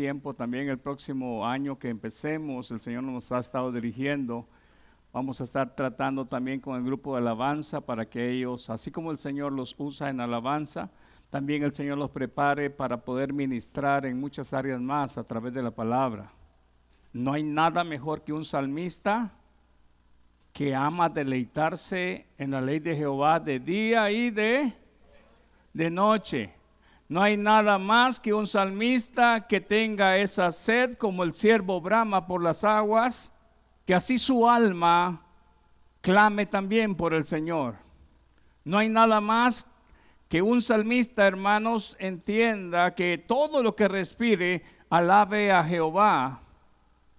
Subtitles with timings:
[0.00, 4.48] tiempo también el próximo año que empecemos, el Señor nos ha estado dirigiendo.
[5.12, 9.10] Vamos a estar tratando también con el grupo de alabanza para que ellos, así como
[9.10, 10.88] el Señor los usa en alabanza,
[11.28, 15.62] también el Señor los prepare para poder ministrar en muchas áreas más a través de
[15.62, 16.32] la palabra.
[17.12, 19.34] No hay nada mejor que un salmista
[20.54, 24.72] que ama deleitarse en la ley de Jehová de día y de,
[25.74, 26.54] de noche.
[27.10, 32.24] No hay nada más que un salmista que tenga esa sed como el siervo brama
[32.28, 33.32] por las aguas,
[33.84, 35.26] que así su alma
[36.02, 37.78] clame también por el Señor.
[38.62, 39.68] No hay nada más
[40.28, 46.42] que un salmista, hermanos, entienda que todo lo que respire alabe a Jehová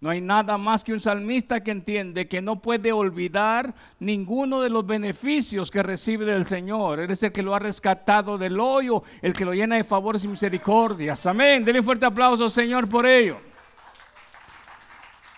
[0.02, 4.72] no hay nada más que un salmista que entiende que no puede olvidar ninguno de
[4.72, 7.02] los beneficios que recibe del Señor.
[7.02, 10.26] Él es el que lo ha rescatado del hoyo, el que lo llena de favores
[10.26, 11.28] y misericordias.
[11.28, 11.64] Amén.
[11.64, 13.38] Denle un fuerte aplauso, Señor, por ello.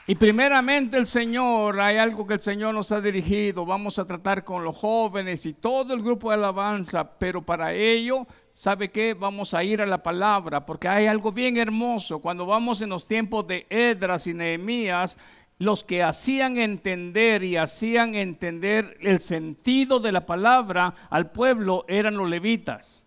[0.07, 3.65] Y primeramente el Señor, hay algo que el Señor nos ha dirigido.
[3.65, 8.25] Vamos a tratar con los jóvenes y todo el grupo de alabanza, pero para ello
[8.53, 9.13] ¿sabe qué?
[9.13, 12.19] Vamos a ir a la palabra, porque hay algo bien hermoso.
[12.19, 15.17] Cuando vamos en los tiempos de Edras y Nehemías,
[15.59, 22.15] los que hacían entender y hacían entender el sentido de la palabra al pueblo eran
[22.15, 23.05] los levitas.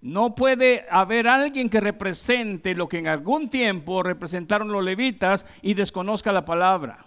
[0.00, 5.74] No puede haber alguien que represente lo que en algún tiempo representaron los levitas y
[5.74, 7.04] desconozca la palabra.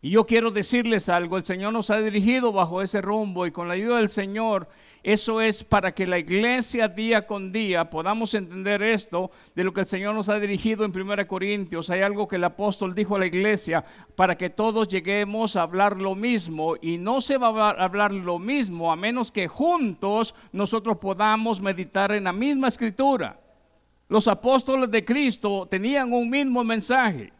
[0.00, 3.66] Y yo quiero decirles algo, el Señor nos ha dirigido bajo ese rumbo y con
[3.66, 4.68] la ayuda del Señor
[5.06, 9.82] eso es para que la iglesia día con día podamos entender esto de lo que
[9.82, 11.90] el Señor nos ha dirigido en 1 Corintios.
[11.90, 13.84] Hay algo que el apóstol dijo a la iglesia
[14.16, 18.40] para que todos lleguemos a hablar lo mismo y no se va a hablar lo
[18.40, 23.38] mismo a menos que juntos nosotros podamos meditar en la misma escritura.
[24.08, 27.32] Los apóstoles de Cristo tenían un mismo mensaje.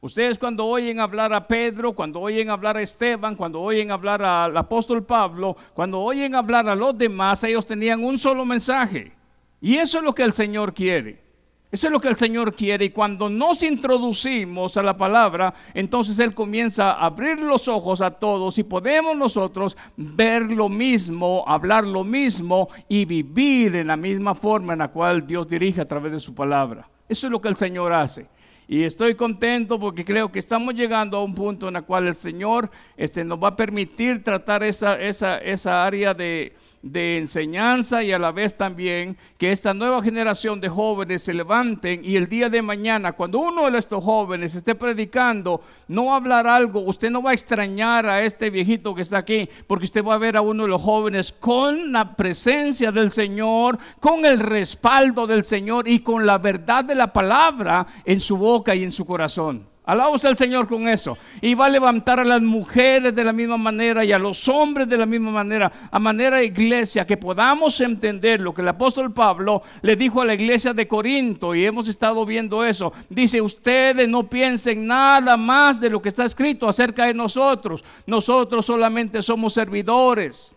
[0.00, 4.56] Ustedes cuando oyen hablar a Pedro, cuando oyen hablar a Esteban, cuando oyen hablar al
[4.56, 9.12] apóstol Pablo, cuando oyen hablar a los demás, ellos tenían un solo mensaje.
[9.60, 11.24] Y eso es lo que el Señor quiere.
[11.72, 12.84] Eso es lo que el Señor quiere.
[12.84, 18.10] Y cuando nos introducimos a la palabra, entonces Él comienza a abrir los ojos a
[18.10, 24.34] todos y podemos nosotros ver lo mismo, hablar lo mismo y vivir en la misma
[24.34, 26.88] forma en la cual Dios dirige a través de su palabra.
[27.08, 28.26] Eso es lo que el Señor hace.
[28.68, 32.14] Y estoy contento porque creo que estamos llegando a un punto en el cual el
[32.14, 36.52] Señor este, nos va a permitir tratar esa, esa, esa área de,
[36.92, 42.04] de enseñanza y a la vez también que esta nueva generación de jóvenes se levanten
[42.04, 46.80] y el día de mañana, cuando uno de estos jóvenes esté predicando, no hablar algo,
[46.80, 50.18] usted no va a extrañar a este viejito que está aquí, porque usted va a
[50.18, 55.44] ver a uno de los jóvenes con la presencia del Señor, con el respaldo del
[55.44, 59.75] Señor y con la verdad de la palabra en su boca y en su corazón.
[59.86, 61.16] Alabamos al Señor con eso.
[61.40, 64.88] Y va a levantar a las mujeres de la misma manera y a los hombres
[64.88, 69.62] de la misma manera, a manera iglesia, que podamos entender lo que el apóstol Pablo
[69.82, 72.92] le dijo a la iglesia de Corinto, y hemos estado viendo eso.
[73.08, 77.84] Dice, ustedes no piensen nada más de lo que está escrito acerca de nosotros.
[78.06, 80.56] Nosotros solamente somos servidores.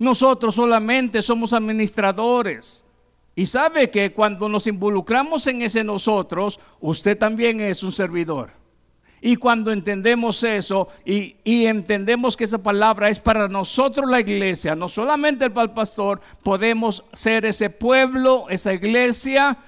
[0.00, 2.85] Nosotros solamente somos administradores.
[3.38, 8.50] Y sabe que cuando nos involucramos en ese nosotros, usted también es un servidor.
[9.20, 14.88] Y cuando entendemos eso y, entendemos que esa palabra es para nosotros la iglesia, no
[14.88, 19.58] solamente para el pastor, podemos ser ese pueblo, esa iglesia.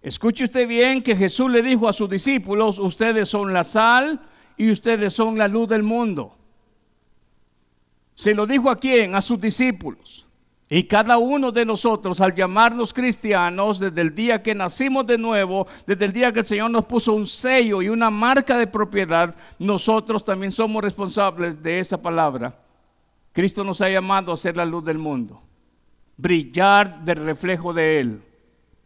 [0.00, 4.18] Escuche usted bien que Jesús le dijo a sus discípulos, ustedes son la sal
[4.56, 6.38] y ustedes son la luz del mundo.
[8.14, 9.14] Se lo dijo a quién?
[9.14, 10.26] A sus discípulos.
[10.74, 15.66] Y cada uno de nosotros, al llamarnos cristianos, desde el día que nacimos de nuevo,
[15.86, 19.34] desde el día que el Señor nos puso un sello y una marca de propiedad,
[19.58, 22.58] nosotros también somos responsables de esa palabra.
[23.34, 25.42] Cristo nos ha llamado a ser la luz del mundo,
[26.16, 28.22] brillar del reflejo de Él.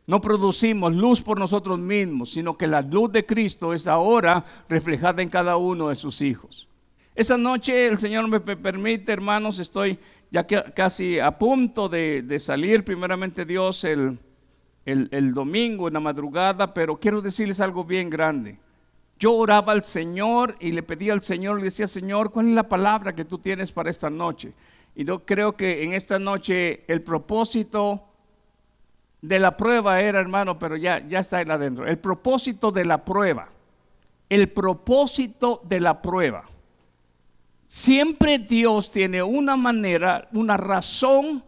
[0.09, 5.23] No producimos luz por nosotros mismos, sino que la luz de Cristo es ahora reflejada
[5.23, 6.67] en cada uno de sus hijos.
[7.17, 9.99] Esa noche el Señor me permite, hermanos, estoy
[10.31, 14.19] ya casi a punto de, salir, primeramente Dios, el,
[14.85, 18.59] el, domingo en la madrugada, pero quiero decirles algo bien grande.
[19.19, 22.69] Yo oraba al Señor y le pedía al Señor, le decía, Señor, ¿cuál es la
[22.69, 24.53] palabra que tú tienes para esta noche?
[24.95, 28.03] Y yo creo que en esta noche el propósito
[29.23, 31.87] de la prueba era, hermano, pero ya, ya está ahí adentro.
[31.87, 33.49] El propósito de la prueba.
[34.29, 36.45] El propósito de la prueba.
[37.69, 41.43] Siempre Dios tiene una manera, una razón,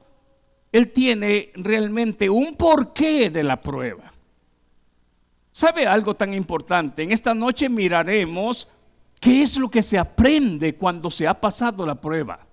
[0.73, 4.13] Él tiene realmente un porqué de la prueba.
[5.53, 7.03] ¿Sabe algo tan importante?
[7.03, 8.69] En esta noche miraremos
[9.21, 12.47] qué es lo que se aprende cuando se ha pasado la prueba.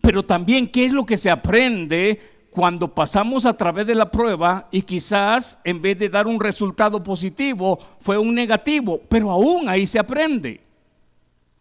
[0.00, 2.20] Pero también qué es lo que se aprende
[2.50, 7.02] cuando pasamos a través de la prueba y quizás en vez de dar un resultado
[7.02, 10.65] positivo fue un negativo, pero aún ahí se aprende.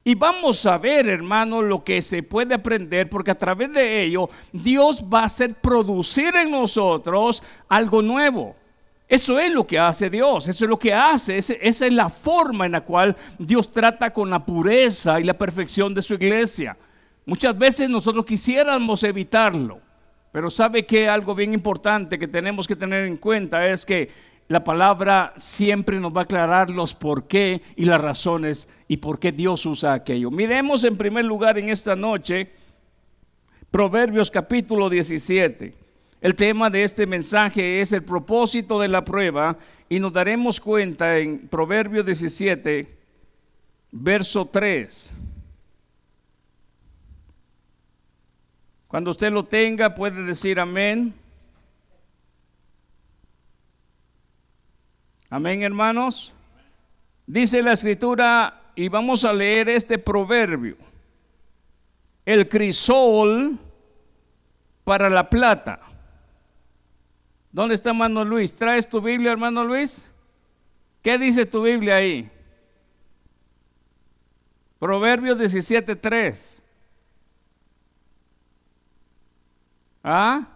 [0.07, 4.29] Y vamos a ver, hermano, lo que se puede aprender, porque a través de ello
[4.53, 8.55] Dios va a hacer producir en nosotros algo nuevo.
[9.07, 12.67] Eso es lo que hace Dios, eso es lo que hace, esa es la forma
[12.67, 16.77] en la cual Dios trata con la pureza y la perfección de su iglesia.
[17.25, 19.79] Muchas veces nosotros quisiéramos evitarlo,
[20.31, 24.11] pero sabe que algo bien importante que tenemos que tener en cuenta es que
[24.47, 29.19] la palabra siempre nos va a aclarar los por qué y las razones y por
[29.19, 30.29] qué Dios usa aquello.
[30.29, 32.51] Miremos en primer lugar en esta noche
[33.71, 35.73] Proverbios capítulo 17.
[36.21, 39.57] El tema de este mensaje es el propósito de la prueba
[39.89, 42.87] y nos daremos cuenta en Proverbios 17,
[43.91, 45.11] verso 3.
[48.87, 51.13] Cuando usted lo tenga puede decir amén.
[55.35, 56.33] Amén, hermanos.
[57.27, 60.77] Dice la escritura, y vamos a leer este proverbio.
[62.25, 63.59] El crisol
[64.85, 65.81] para la plata.
[67.51, 68.55] ¿Dónde está hermano Luis?
[68.55, 70.09] ¿Traes tu Biblia, hermano Luis?
[71.01, 72.31] ¿Qué dice tu Biblia ahí?
[74.79, 76.61] Proverbios 17.3.
[80.01, 80.54] ¿Ah?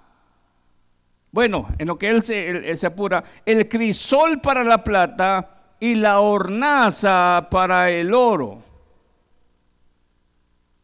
[1.31, 7.47] Bueno, en lo que él se, apura, el crisol para la plata y la hornaza
[7.51, 8.63] para el oro.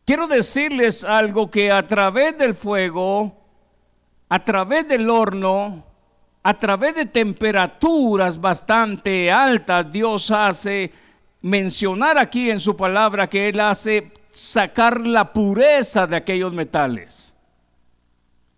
[0.06, 3.36] Quiero decirles algo que a través del fuego,
[4.30, 5.84] a través del horno,
[6.44, 10.92] a través de temperaturas bastante altas, Dios hace
[11.42, 17.35] mencionar aquí en su palabra que Él hace sacar la pureza de aquellos metales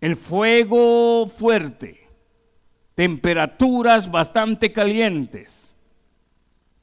[0.00, 2.06] el fuego fuerte,
[2.94, 5.76] temperaturas bastante calientes.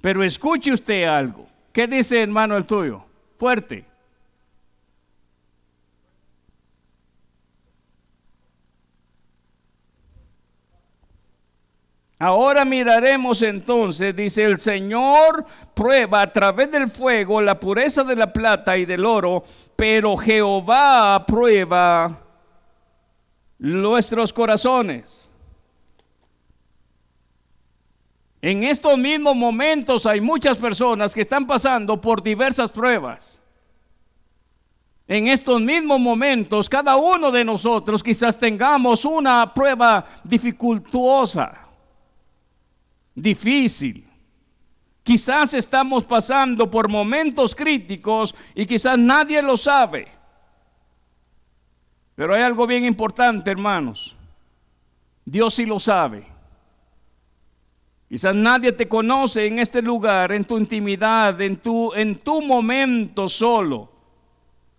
[0.01, 1.47] Pero escuche usted algo.
[1.71, 3.03] ¿Qué dice hermano el tuyo?
[3.37, 3.85] Fuerte.
[12.17, 18.31] Ahora miraremos entonces, dice el Señor, prueba a través del fuego la pureza de la
[18.31, 19.43] plata y del oro,
[19.75, 22.24] pero Jehová prueba
[23.59, 25.29] nuestros corazones.
[28.41, 33.39] En estos mismos momentos hay muchas personas que están pasando por diversas pruebas.
[35.07, 41.59] En estos mismos momentos, cada uno de nosotros quizás tengamos una prueba dificultuosa,
[43.13, 44.07] difícil.
[45.03, 50.07] Quizás estamos pasando por momentos críticos y quizás nadie lo sabe.
[52.15, 54.15] Pero hay algo bien importante, hermanos.
[55.25, 56.25] Dios sí lo sabe.
[58.07, 63.27] Quizás nadie te conoce en este lugar, en tu intimidad, en tu, en tu momento
[63.27, 63.91] solo.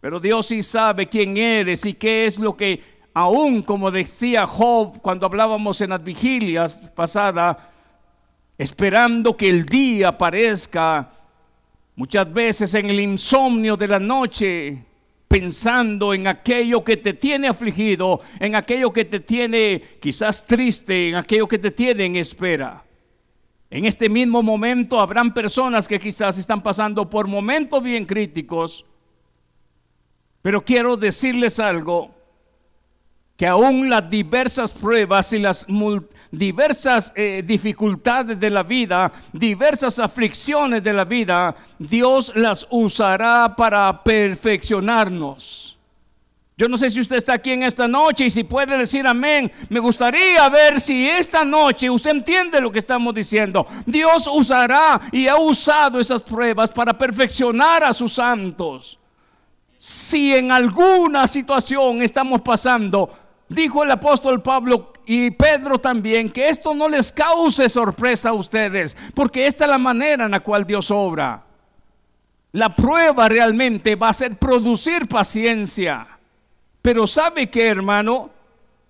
[0.00, 2.80] Pero Dios sí sabe quién eres y qué es lo que,
[3.12, 7.56] aún como decía Job cuando hablábamos en las vigilias pasadas,
[8.56, 11.10] esperando que el día aparezca,
[11.96, 14.84] muchas veces en el insomnio de la noche,
[15.28, 21.16] pensando en aquello que te tiene afligido, en aquello que te tiene quizás triste, en
[21.16, 22.84] aquello que te tiene en espera.
[23.68, 28.86] En este mismo momento habrán personas que quizás están pasando por momentos bien críticos,
[30.42, 32.15] pero quiero decirles algo,
[33.36, 35.66] que aún las diversas pruebas y las
[36.30, 44.02] diversas eh, dificultades de la vida, diversas aflicciones de la vida, Dios las usará para
[44.02, 45.76] perfeccionarnos.
[46.58, 49.52] Yo no sé si usted está aquí en esta noche y si puede decir amén.
[49.68, 53.66] Me gustaría ver si esta noche usted entiende lo que estamos diciendo.
[53.84, 58.98] Dios usará y ha usado esas pruebas para perfeccionar a sus santos.
[59.76, 63.10] Si en alguna situación estamos pasando,
[63.48, 68.96] dijo el apóstol Pablo y Pedro también, que esto no les cause sorpresa a ustedes,
[69.14, 71.44] porque esta es la manera en la cual Dios obra.
[72.52, 76.06] La prueba realmente va a ser producir paciencia.
[76.80, 78.30] Pero ¿sabe qué, hermano?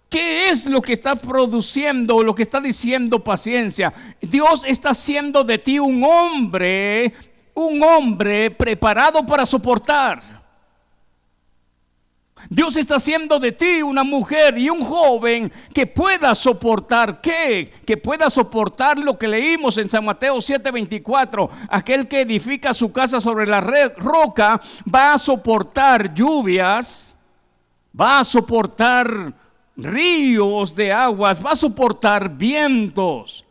[0.09, 3.93] ¿Qué es lo que está produciendo, lo que está diciendo paciencia?
[4.21, 7.13] Dios está haciendo de ti un hombre,
[7.55, 10.36] un hombre preparado para soportar.
[12.49, 17.73] Dios está haciendo de ti una mujer y un joven que pueda soportar qué?
[17.85, 21.49] Que pueda soportar lo que leímos en San Mateo 7:24.
[21.69, 24.61] Aquel que edifica su casa sobre la roca
[24.93, 27.17] va a soportar lluvias,
[27.99, 29.35] va a soportar
[29.77, 33.45] ríos de aguas, va a soportar vientos.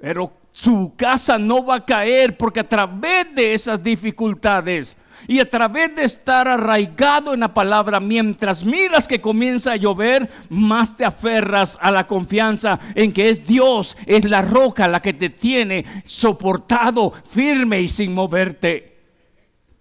[0.00, 5.48] Pero su casa no va a caer porque a través de esas dificultades y a
[5.48, 11.04] través de estar arraigado en la palabra, mientras miras que comienza a llover, más te
[11.04, 15.84] aferras a la confianza en que es Dios, es la roca la que te tiene
[16.04, 18.92] soportado, firme y sin moverte.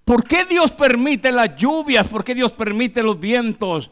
[0.05, 2.07] ¿Por qué Dios permite las lluvias?
[2.07, 3.91] ¿Por qué Dios permite los vientos?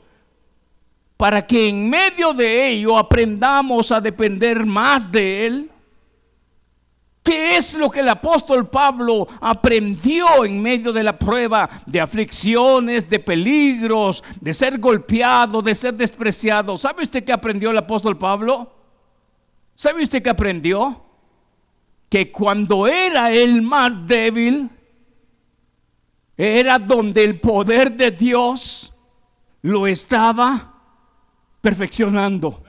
[1.18, 5.72] Para que en medio de ello aprendamos a depender más de Él
[7.24, 13.10] ¿Qué es lo que el apóstol Pablo aprendió en medio de la prueba de aflicciones,
[13.10, 16.78] de peligros, de ser golpeado, de ser despreciado?
[16.78, 18.72] ¿Sabe usted qué aprendió el apóstol Pablo?
[19.76, 21.04] ¿Sabe usted qué aprendió?
[22.10, 24.70] Que cuando era el más débil,
[26.36, 28.94] era donde el poder de Dios
[29.62, 30.74] lo estaba
[31.62, 32.64] perfeccionando.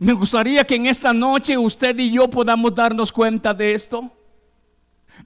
[0.00, 4.10] Me gustaría que en esta noche usted y yo podamos darnos cuenta de esto.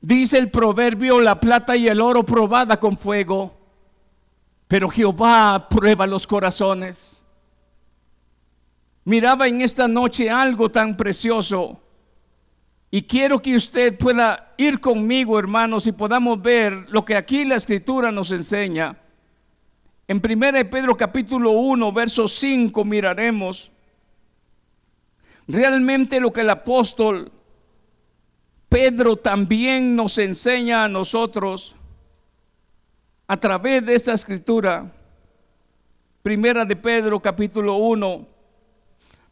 [0.00, 3.54] Dice el proverbio, la plata y el oro probada con fuego,
[4.68, 7.24] pero Jehová prueba los corazones.
[9.04, 11.80] Miraba en esta noche algo tan precioso
[12.90, 17.56] y quiero que usted pueda ir conmigo, hermanos, y podamos ver lo que aquí la
[17.56, 18.96] escritura nos enseña.
[20.06, 23.71] En 1 Pedro capítulo 1, verso 5 miraremos
[25.48, 27.32] Realmente lo que el apóstol
[28.68, 31.76] Pedro también nos enseña a nosotros
[33.26, 34.90] a través de esta escritura,
[36.22, 38.26] primera de Pedro capítulo 1,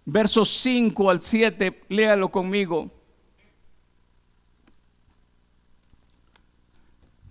[0.05, 2.91] versos 5 al 7, léalo conmigo.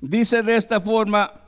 [0.01, 1.38] Dice de esta forma,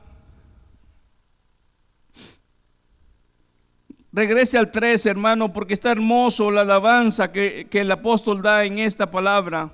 [4.13, 8.79] Regrese al 3, hermano, porque está hermoso la alabanza que, que, el apóstol da en
[8.79, 9.71] esta palabra.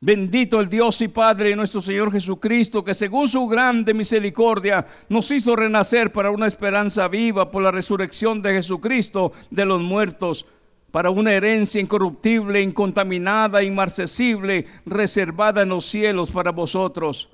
[0.00, 5.28] Bendito el Dios y Padre de nuestro Señor Jesucristo, que según su grande misericordia nos
[5.32, 10.46] hizo renacer para una esperanza viva por la resurrección de Jesucristo de los muertos,
[10.92, 17.30] para una herencia incorruptible, incontaminada, inmarcesible, reservada en los cielos para vosotros,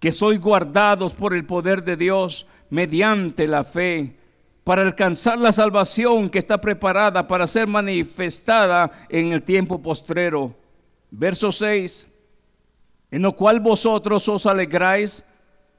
[0.00, 4.17] que sois guardados por el poder de Dios mediante la fe
[4.68, 10.54] para alcanzar la salvación que está preparada para ser manifestada en el tiempo postrero.
[11.10, 12.06] Verso 6,
[13.10, 15.24] en lo cual vosotros os alegráis,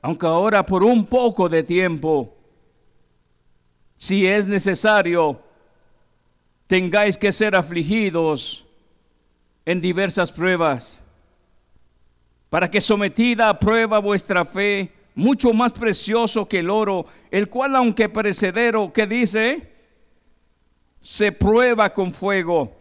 [0.01, 2.35] aunque ahora por un poco de tiempo,
[3.95, 5.39] si es necesario,
[6.65, 8.65] tengáis que ser afligidos
[9.65, 10.99] en diversas pruebas,
[12.49, 17.75] para que sometida a prueba vuestra fe, mucho más precioso que el oro, el cual
[17.75, 19.73] aunque perecedero, que dice,
[21.01, 22.71] se prueba con fuego.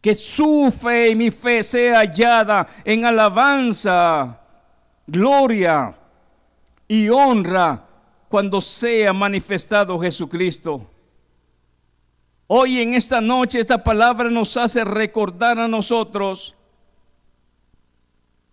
[0.00, 4.40] Que su fe y mi fe sea hallada en alabanza,
[5.06, 5.94] gloria
[6.86, 7.86] y honra
[8.28, 10.90] cuando sea manifestado Jesucristo.
[12.48, 16.54] Hoy en esta noche esta palabra nos hace recordar a nosotros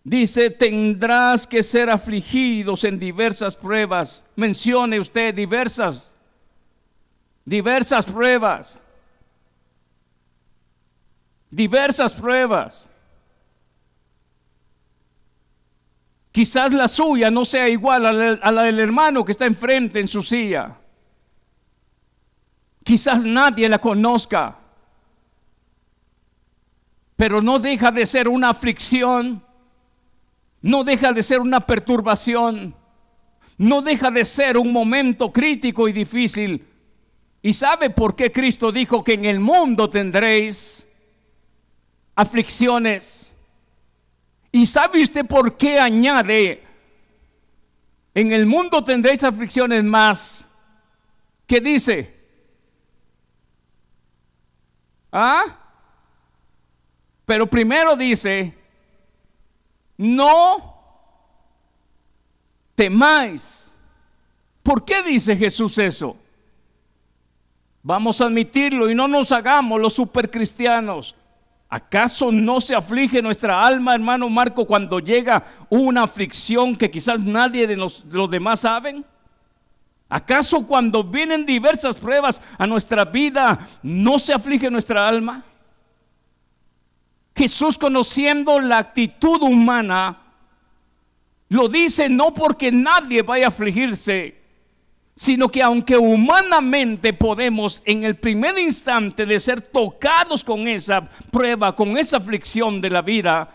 [0.03, 4.23] Dice, tendrás que ser afligidos en diversas pruebas.
[4.35, 6.17] Mencione usted diversas,
[7.45, 8.79] diversas pruebas.
[11.51, 12.87] Diversas pruebas.
[16.31, 19.99] Quizás la suya no sea igual a la, a la, del hermano que está enfrente
[19.99, 20.77] en su silla.
[22.83, 24.57] Quizás nadie la conozca.
[27.17, 29.43] Pero no deja de ser una aflicción
[30.61, 32.75] no deja de ser una perturbación,
[33.57, 36.67] no deja de ser un momento crítico y difícil.
[37.41, 40.87] ¿Y sabe por qué Cristo dijo que en el mundo tendréis
[42.15, 43.33] aflicciones?
[44.51, 46.63] ¿Y sabe usted por qué añade,
[48.13, 50.47] en el mundo tendréis aflicciones más?
[51.47, 52.15] ¿Qué dice?
[55.11, 55.43] ¿Ah?
[57.25, 58.53] Pero primero dice,
[60.01, 60.73] no
[62.73, 63.71] temáis.
[64.63, 66.17] ¿Por qué dice Jesús eso?
[67.83, 71.15] Vamos a admitirlo y no nos hagamos los supercristianos.
[71.69, 77.67] ¿Acaso no se aflige nuestra alma, hermano Marco, cuando llega una aflicción que quizás nadie
[77.67, 79.05] de los, de los demás saben?
[80.09, 85.45] ¿Acaso cuando vienen diversas pruebas a nuestra vida no se aflige nuestra alma?
[87.41, 90.15] Jesús conociendo la actitud humana,
[91.49, 94.35] lo dice no porque nadie vaya a afligirse,
[95.15, 101.75] sino que aunque humanamente podemos en el primer instante de ser tocados con esa prueba,
[101.75, 103.49] con esa aflicción de la vida,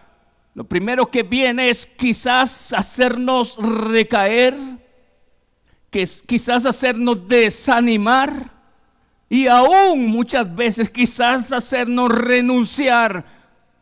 [0.54, 4.56] lo primero que viene es quizás hacernos recaer,
[5.90, 8.32] que quizás hacernos desanimar
[9.28, 13.35] y aún muchas veces quizás hacernos renunciar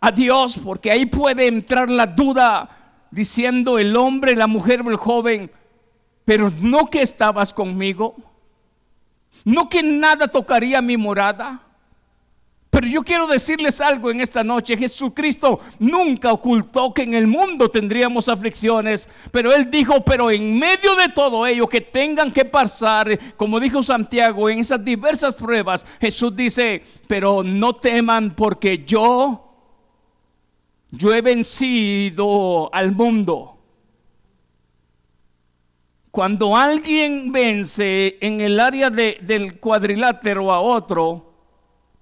[0.04, 2.68] a Dios, porque ahí puede entrar la duda
[3.10, 5.50] diciendo el hombre, la mujer el joven,
[6.26, 8.14] pero no que estabas conmigo,
[9.46, 11.62] no que nada tocaría mi morada.
[12.68, 14.76] Pero yo quiero decirles algo en esta noche.
[14.76, 20.96] Jesucristo nunca ocultó que en el mundo tendríamos aflicciones, pero Él dijo, pero en medio
[20.96, 26.36] de todo ello que tengan que pasar, como dijo Santiago, en esas diversas pruebas, Jesús
[26.36, 29.43] dice, pero no teman porque yo,
[30.96, 33.58] yo he vencido al mundo.
[36.10, 41.32] Cuando alguien vence en el área del cuadrilátero a otro,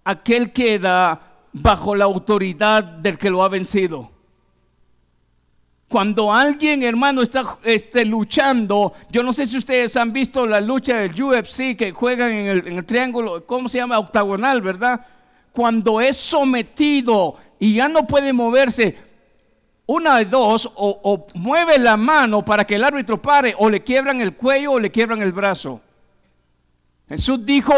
[0.04, 4.10] aquel queda bajo la autoridad del que lo ha vencido.
[5.88, 10.98] Cuando alguien, hermano, está este, luchando, yo no sé si ustedes han visto la lucha
[10.98, 13.98] del UFC que juegan en el, en el triángulo, ¿cómo se llama?
[13.98, 15.06] Octagonal, ¿verdad?
[15.52, 18.96] Cuando es sometido y ya no puede moverse,
[19.86, 24.20] una de dos, o, mueve la mano para que el árbitro pare, o le quiebran
[24.20, 25.80] el cuello o le quiebran el brazo.
[27.08, 27.72] Jesús dijo,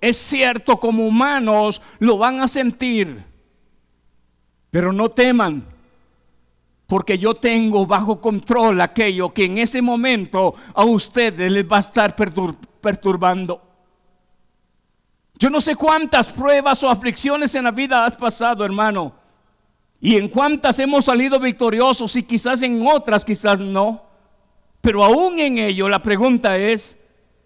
[0.00, 3.22] es cierto, como humanos lo van a sentir,
[4.72, 5.64] pero no teman,
[6.88, 11.80] porque yo tengo bajo control aquello que en ese momento a ustedes les va a
[11.80, 13.65] estar perturbando.
[15.38, 19.26] Yo no sé cuántas pruebas o aflicciones en la vida has pasado, hermano
[20.00, 24.02] y en cuántas hemos salido victoriosos y quizás en otras quizás no.
[24.80, 27.02] Pero aún en ello la pregunta es,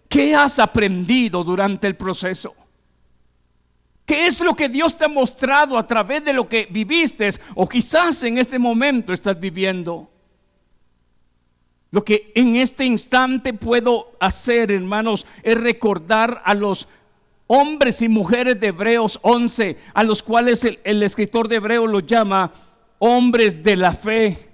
[0.07, 2.53] ¿qué has aprendido durante el proceso?
[4.05, 7.67] ¿Qué es lo que Dios te ha mostrado a través de lo que viviste o
[7.67, 10.09] quizás en este momento estás viviendo?
[11.91, 16.87] Lo que en este instante puedo hacer, hermanos, es recordar a los
[17.53, 22.49] hombres y mujeres de Hebreos 11, a los cuales el, escritor de Hebreos los llama
[22.97, 24.47] hombres de la fe.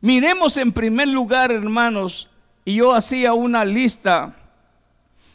[0.00, 2.30] Miremos en primer lugar, hermanos,
[2.64, 4.36] y yo hacía una lista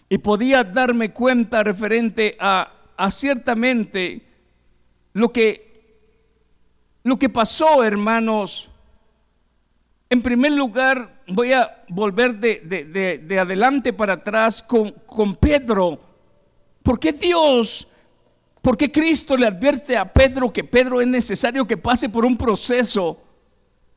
[0.08, 2.72] y podía darme cuenta referente a,
[3.12, 4.22] ciertamente
[5.12, 6.00] lo que,
[7.04, 8.70] lo que pasó, hermanos.
[10.10, 16.08] En primer lugar, voy a volver de, adelante para atrás con, con Pedro.
[16.90, 17.88] ¿Por qué Dios,
[18.64, 22.36] por qué Cristo le advierte a Pedro que Pedro es necesario que pase por un
[22.36, 23.22] proceso?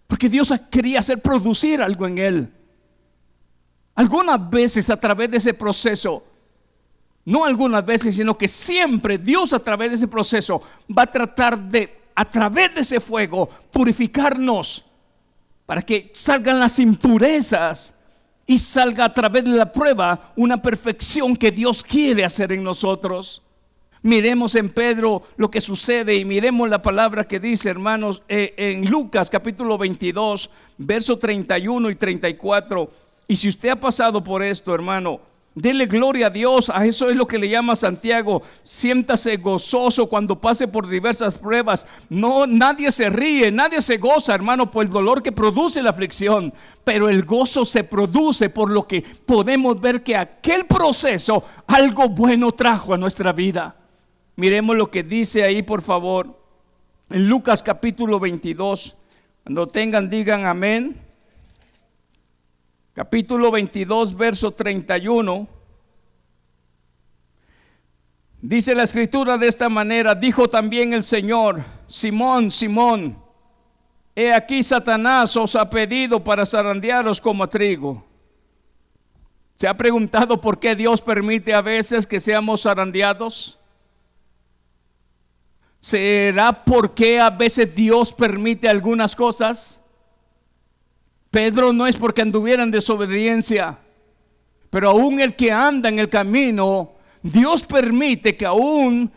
[0.07, 2.52] Porque Dios quería hacer producir algo en él.
[3.94, 6.22] Algunas veces a través de ese proceso,
[7.24, 10.61] no algunas veces, sino que siempre Dios a través de ese proceso
[10.94, 14.85] va a tratar de, a través de ese fuego, purificarnos
[15.64, 17.94] para que salgan las impurezas
[18.52, 23.40] y salga a través de la prueba una perfección que Dios quiere hacer en nosotros.
[24.02, 28.90] Miremos en Pedro lo que sucede y miremos la palabra que dice, hermanos, eh, en
[28.90, 32.90] Lucas capítulo 22, verso 31 y 34.
[33.26, 35.18] Y si usted ha pasado por esto, hermano,
[35.54, 36.70] Dele gloria a Dios.
[36.70, 38.42] A eso es lo que le llama Santiago.
[38.62, 41.86] Siéntase gozoso cuando pase por diversas pruebas.
[42.08, 46.54] No, nadie se ríe, nadie se goza, hermano, por el dolor que produce la aflicción.
[46.84, 52.52] Pero el gozo se produce por lo que podemos ver que aquel proceso algo bueno
[52.52, 53.76] trajo a nuestra vida.
[54.36, 56.40] Miremos lo que dice ahí, por favor.
[57.10, 58.96] En Lucas capítulo 22.
[59.44, 61.12] Cuando tengan, digan amén
[62.94, 65.48] capítulo 22, verso 31.
[68.40, 73.16] Dice la escritura de esta manera, dijo también el Señor, Simón, Simón,
[74.16, 78.05] he aquí Satanás os ha pedido para zarandearos como trigo.
[79.57, 83.61] ¿Se ha preguntado por qué Dios permite a veces que seamos zarandeados?
[85.78, 89.82] ¿Será porque a veces Dios permite algunas cosas?
[91.33, 93.79] Pedro no es porque anduviera en desobediencia,
[94.68, 96.92] pero aún el que anda en el camino,
[97.23, 99.11] Dios permite que aún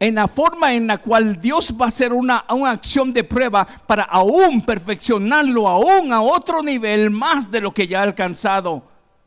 [0.00, 3.64] en la forma en la cual Dios va a hacer una, una acción de prueba
[3.86, 8.82] para aún perfeccionarlo, aún a otro nivel más de lo que ya ha alcanzado.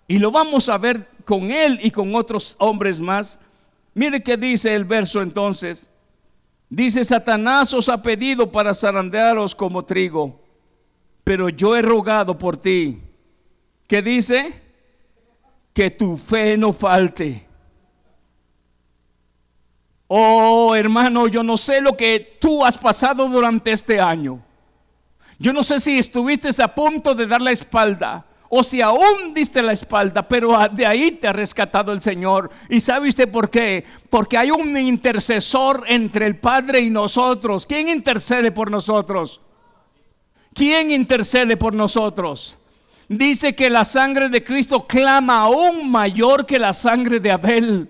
[0.06, 3.40] Y lo vamos a ver con él y con otros hombres más.
[3.94, 5.90] Mire qué dice el verso entonces.
[6.70, 10.43] Dice, Satanás os ha pedido para zarandearos como trigo,
[11.24, 13.02] pero yo he rogado por ti.
[13.88, 14.62] ¿Qué dice?
[15.74, 17.48] Que tu fe no falte.
[20.08, 24.44] Oh, hermano, yo no sé lo que tú has pasado durante este año.
[25.40, 29.64] Yo no sé si estuviste a punto de dar la espalda o si aún diste
[29.64, 32.52] la espalda, pero de ahí te ha rescatado el Señor.
[32.70, 33.84] ¿Y sabe usted por qué?
[34.12, 37.66] Porque hay un intercesor entre el Padre y nosotros.
[37.66, 39.42] ¿Quién intercede por nosotros?
[40.54, 42.56] ¿Quién intercede por nosotros?
[43.10, 47.90] Dice que la sangre de Cristo clama aún mayor que la sangre de Abel.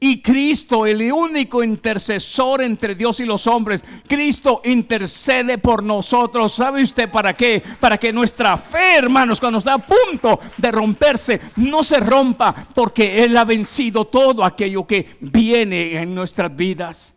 [0.00, 6.52] Y Cristo, el único intercesor entre Dios y los hombres, Cristo intercede por nosotros.
[6.52, 7.62] ¿Sabe usted para qué?
[7.80, 13.24] Para que nuestra fe, hermanos, cuando está a punto de romperse, no se rompa, porque
[13.24, 17.16] Él ha vencido todo aquello que viene en nuestras vidas.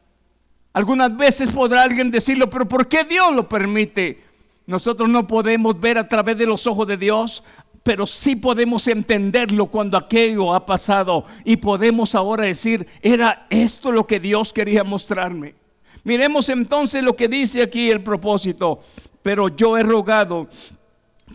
[0.74, 4.31] Algunas veces podrá alguien decirlo, pero ¿por qué Dios lo permite?
[4.72, 7.44] Nosotros no podemos ver a través de los ojos de Dios
[7.84, 11.26] pero sí podemos entenderlo cuando aquello ha pasado.
[11.44, 15.56] Y podemos ahora decir, era esto lo que Dios quería mostrarme.
[16.04, 18.80] Miremos entonces lo que dice aquí el propósito,
[19.22, 20.48] pero yo he rogado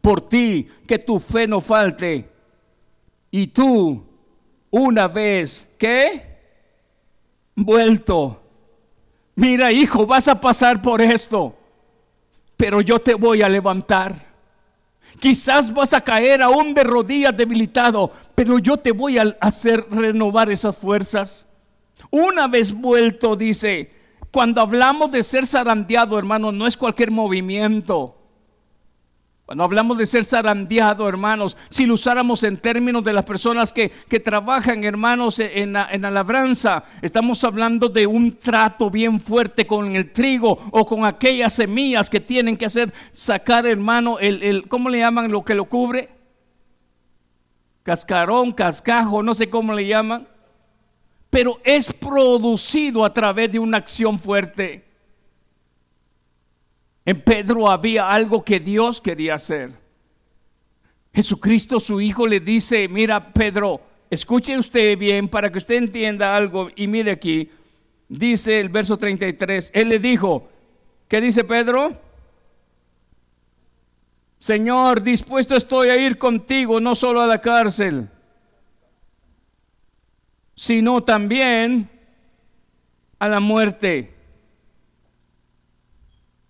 [0.02, 2.28] por ti que tu fe no falte.
[3.30, 4.04] Y tú
[4.70, 6.36] una vez que
[7.54, 8.40] vuelto,
[9.34, 11.56] mira hijo, vas a pasar por esto,
[12.56, 14.36] pero yo te voy a levantar
[15.18, 20.50] Quizás vas a caer aún de rodillas debilitado, pero yo te voy a hacer renovar
[20.50, 21.48] esas fuerzas.
[22.10, 23.90] Una vez vuelto, dice,
[24.30, 28.15] cuando hablamos de ser zarandeado, hermano, no es cualquier movimiento.
[29.46, 33.90] Cuando hablamos de ser zarandeado, hermanos, si lo usáramos en términos de las personas que,
[34.18, 39.94] trabajan, hermanos, en la, en la labranza, estamos hablando de un trato bien fuerte con
[39.94, 44.90] el trigo o con aquellas semillas que tienen que hacer sacar, hermano, el, el ¿cómo
[44.90, 46.10] le llaman lo que lo cubre?
[47.84, 50.26] Cascarón, cascajo, no sé cómo le llaman.
[51.30, 54.85] Pero es producido a través de una acción fuerte.
[57.06, 59.70] En Pedro había algo que Dios quería hacer.
[61.14, 66.68] Jesucristo, su Hijo, le dice, mira Pedro, escuche usted bien para que usted entienda algo.
[66.74, 67.48] Y mire aquí,
[68.08, 70.48] dice el verso 33, Él le dijo,
[71.06, 71.96] ¿qué dice Pedro?
[74.38, 78.08] Señor, dispuesto estoy a ir contigo, no solo a la cárcel,
[80.56, 81.88] sino también
[83.20, 84.15] a la muerte.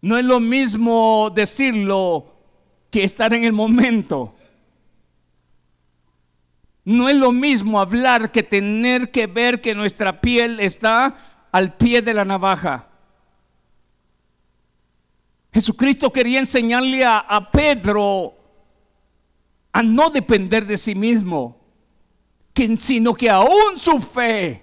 [0.06, 2.32] No es lo mismo decirlo
[2.92, 4.36] que estar en el momento.
[6.84, 11.16] No es lo mismo hablar que tener que ver que nuestra piel está
[11.50, 12.86] al pie de la navaja.
[15.52, 18.32] Jesucristo quería enseñarle a, Pedro
[19.72, 21.60] a no depender de sí mismo,
[22.78, 24.62] sino que aún su fe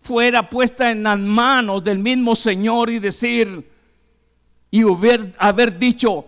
[0.00, 3.71] fuera puesta en las manos del mismo Señor y decir,
[4.72, 6.24] y haber, haber dicho,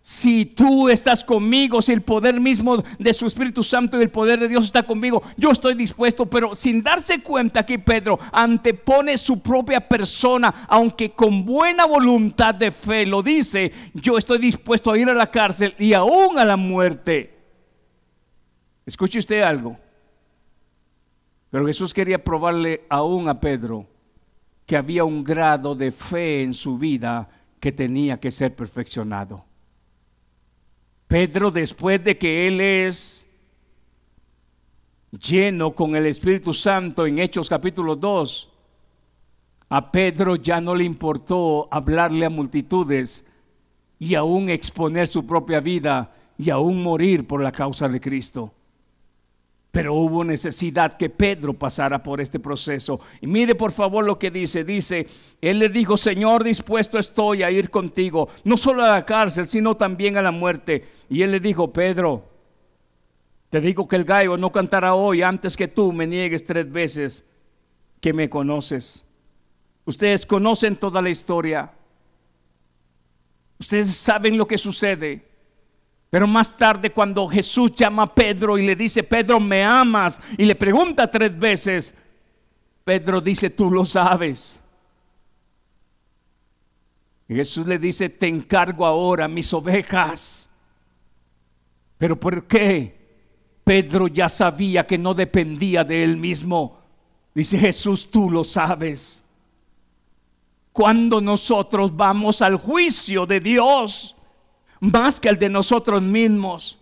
[0.00, 4.38] si tú estás conmigo, si el poder mismo de su Espíritu Santo y el poder
[4.38, 9.42] de Dios está conmigo, yo estoy dispuesto, pero sin darse cuenta que Pedro antepone su
[9.42, 15.10] propia persona, aunque con buena voluntad de fe lo dice, yo estoy dispuesto a ir
[15.10, 17.36] a la cárcel y aún a la muerte.
[18.86, 19.76] Escuche usted algo.
[21.50, 23.88] Pero Jesús quería probarle aún a Pedro
[24.66, 27.28] que había un grado de fe en su vida
[27.66, 29.44] que tenía que ser perfeccionado.
[31.08, 33.26] Pedro, después de que él es
[35.10, 38.52] lleno con el Espíritu Santo en Hechos capítulo 2,
[39.68, 43.26] a Pedro ya no le importó hablarle a multitudes
[43.98, 48.54] y aún exponer su propia vida y aún morir por la causa de Cristo.
[49.76, 52.98] Pero hubo necesidad que Pedro pasara por este proceso.
[53.20, 54.64] Y mire por favor lo que dice.
[54.64, 55.06] Dice,
[55.42, 59.76] él le dijo, Señor, dispuesto estoy a ir contigo, no solo a la cárcel, sino
[59.76, 60.86] también a la muerte.
[61.10, 62.24] Y él le dijo, Pedro,
[63.50, 67.26] te digo que el gallo no cantará hoy antes que tú me niegues tres veces
[68.00, 69.04] que me conoces.
[69.84, 71.70] Ustedes conocen toda la historia.
[73.60, 75.35] Ustedes saben lo que sucede.
[76.10, 80.20] Pero más tarde cuando Jesús llama a Pedro y le dice, Pedro, ¿me amas?
[80.38, 81.94] Y le pregunta tres veces,
[82.84, 84.60] Pedro dice, tú lo sabes.
[87.28, 90.48] Y Jesús le dice, te encargo ahora mis ovejas.
[91.98, 92.96] Pero ¿por qué?
[93.64, 96.78] Pedro ya sabía que no dependía de él mismo.
[97.34, 99.22] Dice Jesús, tú lo sabes.
[100.72, 104.15] Cuando nosotros vamos al juicio de Dios,
[104.80, 106.78] más que al de nosotros mismos,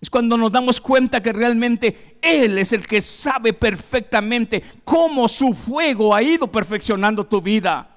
[0.00, 5.54] es cuando nos damos cuenta que realmente Él es el que sabe perfectamente cómo su
[5.54, 7.90] fuego ha ido perfeccionando tu vida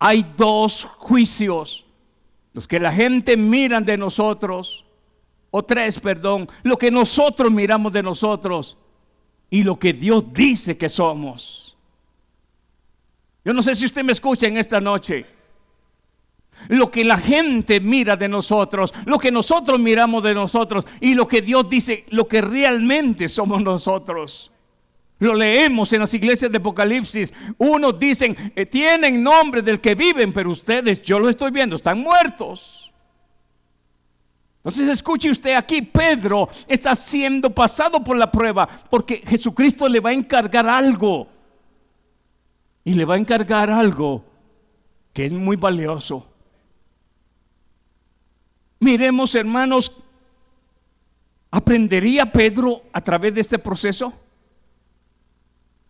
[0.00, 1.86] hay dos juicios.
[2.52, 4.84] Los que la gente miran de nosotros,
[5.52, 8.76] o tres, perdón, lo que nosotros miramos de nosotros
[9.50, 11.76] y lo que Dios dice que somos.
[13.44, 15.26] Yo no sé si usted me escucha en esta noche.
[16.68, 21.26] Lo que la gente mira de nosotros, lo que nosotros miramos de nosotros y lo
[21.26, 24.52] que Dios dice, lo que realmente somos nosotros.
[25.20, 27.32] Lo leemos en las iglesias de Apocalipsis.
[27.58, 32.00] Unos dicen, eh, tienen nombre del que viven, pero ustedes, yo lo estoy viendo, están
[32.00, 32.90] muertos.
[34.60, 40.10] Entonces escuche usted aquí, Pedro está siendo pasado por la prueba porque Jesucristo le va
[40.10, 41.28] a encargar algo.
[42.84, 44.24] Y le va a encargar algo
[45.12, 46.29] que es muy valioso.
[48.80, 50.02] Miremos, hermanos,
[51.50, 54.12] ¿aprendería Pedro a través de este proceso?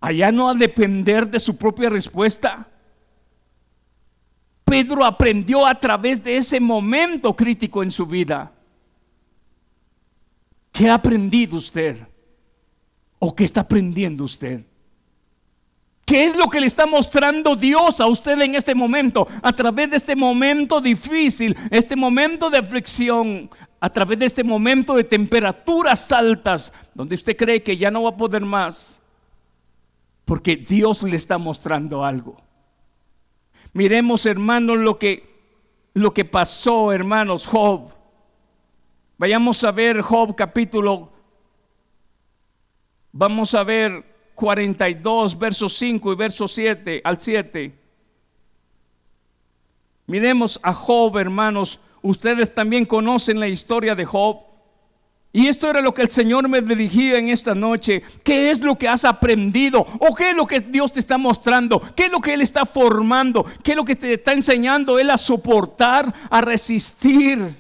[0.01, 2.67] allá no a depender de su propia respuesta.
[4.65, 8.53] Pedro aprendió a través de ese momento crítico en su vida.
[10.73, 11.99] ¿Qué ha aprendido usted?
[13.19, 14.65] ¿O qué está aprendiendo usted?
[16.11, 19.29] ¿Qué es lo que le está mostrando Dios a usted en este momento?
[19.45, 24.97] A través de este momento difícil, este momento de aflicción, a través de este momento
[24.97, 29.01] de temperaturas altas, donde usted cree que ya no va a poder más.
[30.25, 32.39] Porque Dios le está mostrando algo.
[33.73, 35.23] Miremos, hermanos, lo que,
[35.95, 37.93] lo que pasó, hermanos, Job.
[39.17, 41.13] Vayamos a ver Job capítulo.
[43.13, 47.75] Vamos a ver 42, versos 5 y verso 7 al 7.
[50.07, 51.79] Miremos a Job, hermanos.
[52.01, 54.39] Ustedes también conocen la historia de Job.
[55.31, 58.03] Y esto era lo que el Señor me dirigía en esta noche.
[58.25, 59.85] ¿Qué es lo que has aprendido?
[59.99, 61.79] ¿O qué es lo que Dios te está mostrando?
[61.95, 63.45] ¿Qué es lo que Él está formando?
[63.63, 67.57] ¿Qué es lo que te está enseñando Él a soportar, a resistir?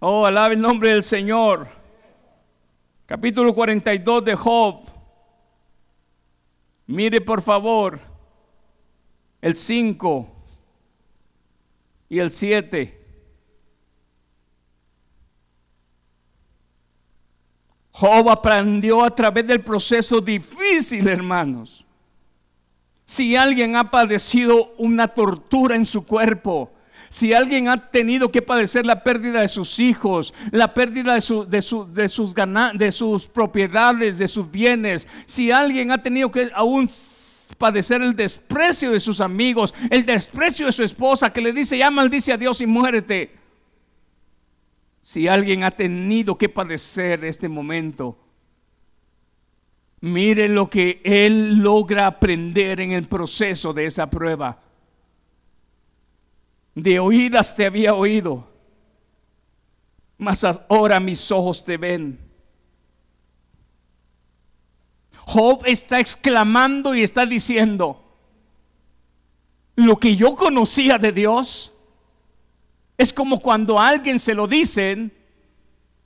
[0.00, 1.77] Oh, alabe el nombre del Señor.
[3.08, 4.80] Capítulo 42 de Job.
[6.88, 7.98] Mire por favor
[9.40, 10.30] el 5
[12.10, 13.06] y el 7.
[17.92, 21.86] Job aprendió a través del proceso difícil, hermanos.
[23.06, 26.70] Si alguien ha padecido una tortura en su cuerpo,
[27.08, 31.48] si alguien ha tenido que padecer la pérdida de sus hijos, la pérdida de, sus,
[31.48, 36.88] de sus, de sus propiedades, de sus bienes, si alguien ha tenido que aún
[37.56, 41.90] padecer el desprecio de sus amigos, el desprecio de su esposa que le dice, ya
[41.90, 43.32] maldice a Dios y muérete.
[45.00, 48.18] Si alguien ha tenido que padecer este momento,
[50.00, 54.67] mire lo que él logra aprender en el proceso de esa prueba.
[56.78, 58.46] De oídas te había oído,
[60.16, 62.20] mas ahora mis ojos te ven.
[65.26, 68.00] Job está exclamando y está diciendo,
[69.74, 71.72] lo que yo conocía de Dios,
[72.96, 75.12] es como cuando alguien se lo dicen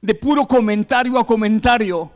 [0.01, 2.11] de puro comentario a comentario.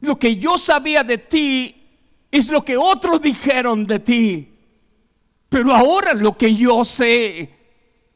[0.00, 1.82] Lo que yo sabía de ti
[2.30, 4.53] es lo que otros dijeron de ti.
[5.54, 7.48] Pero ahora lo que yo sé,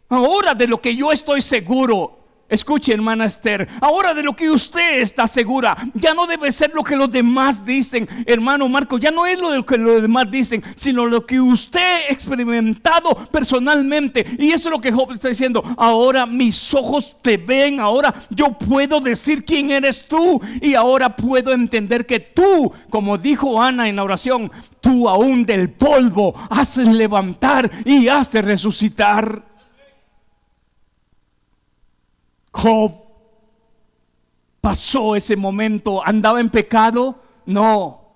[0.08, 2.17] ahora de lo que yo estoy seguro,
[2.48, 6.82] Escuche, hermana Esther, ahora de lo que usted está segura, ya no debe ser lo
[6.82, 11.04] que los demás dicen, hermano Marco, ya no es lo que los demás dicen, sino
[11.04, 14.24] lo que usted ha experimentado personalmente.
[14.38, 15.62] Y eso es lo que Job está diciendo.
[15.76, 21.52] Ahora mis ojos te ven, ahora yo puedo decir quién eres tú y ahora puedo
[21.52, 27.70] entender que tú, como dijo Ana en la oración, tú aún del polvo haces levantar
[27.84, 29.47] y haces resucitar.
[32.58, 32.92] Job
[34.60, 38.08] pasó ese momento, andaba en pecado, no.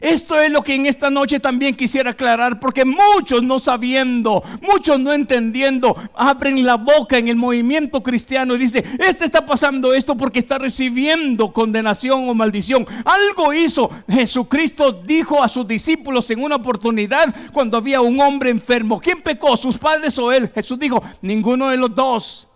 [0.00, 4.98] Esto es lo que en esta noche también quisiera aclarar, porque muchos no sabiendo, muchos
[4.98, 10.16] no entendiendo, abren la boca en el movimiento cristiano y dicen, este está pasando esto
[10.16, 12.86] porque está recibiendo condenación o maldición.
[13.04, 13.90] Algo hizo.
[14.08, 19.00] Jesucristo dijo a sus discípulos en una oportunidad cuando había un hombre enfermo.
[19.00, 19.56] ¿Quién pecó?
[19.56, 20.50] ¿Sus padres o él?
[20.54, 22.48] Jesús dijo, ninguno de los dos.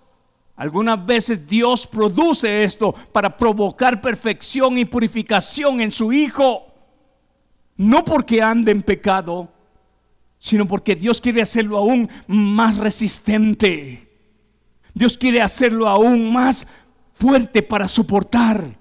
[0.59, 6.67] Algunas veces Dios produce esto para provocar perfección y purificación en su Hijo.
[7.77, 9.53] No porque ande en pecado,
[10.37, 14.11] sino porque Dios quiere hacerlo aún más resistente.
[14.93, 16.67] Dios quiere hacerlo aún más
[17.13, 18.77] fuerte para soportar.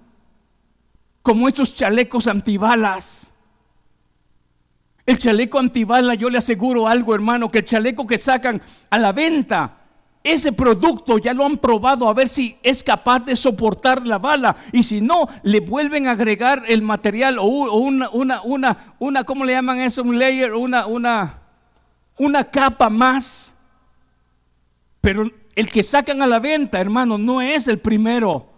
[1.22, 3.36] Como estos chalecos antibalas.
[5.06, 8.60] El chaleco antibala, yo le aseguro algo, hermano, que el chaleco que sacan
[8.90, 9.77] a la venta
[10.24, 14.56] ese producto ya lo han probado a ver si es capaz de soportar la bala
[14.74, 19.46] y si no, le vuelven a agregar el material o una, una, una, una ¿cómo
[19.46, 20.04] le llaman eso?
[20.04, 21.40] Un layer, una, una,
[22.18, 23.56] una capa más.
[25.02, 28.50] Pero el que sacan a la venta, hermano, no es el primero.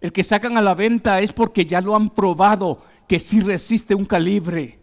[0.00, 3.94] El que sacan a la venta es porque ya lo han probado que sí resiste
[3.94, 4.78] un calibre.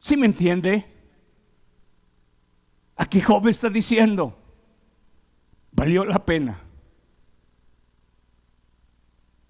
[0.00, 0.84] ¿Sí me entiende?
[2.96, 4.36] Aquí Job está diciendo,
[5.72, 6.60] valió la pena.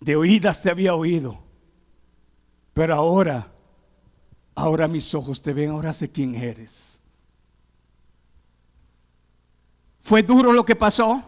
[0.01, 1.39] De oídas te había oído,
[2.75, 3.53] pero ahora,
[4.55, 7.01] ahora mis ojos te ven, ahora sé quién eres.
[10.01, 11.23] ¿Fue duro lo que pasó?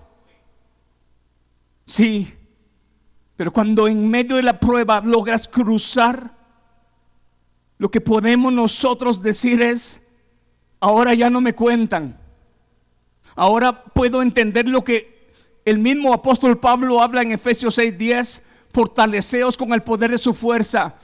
[1.85, 2.35] Sí,
[3.37, 6.35] pero cuando en medio de la prueba logras cruzar,
[7.78, 10.04] lo que podemos nosotros decir es,
[10.80, 12.23] ahora ya no me cuentan
[13.36, 15.14] Ahora puedo entender lo que
[15.64, 18.42] el mismo apóstol Pablo habla en Efesios 6:10,
[18.72, 20.94] fortaleceos con el poder de su fuerza.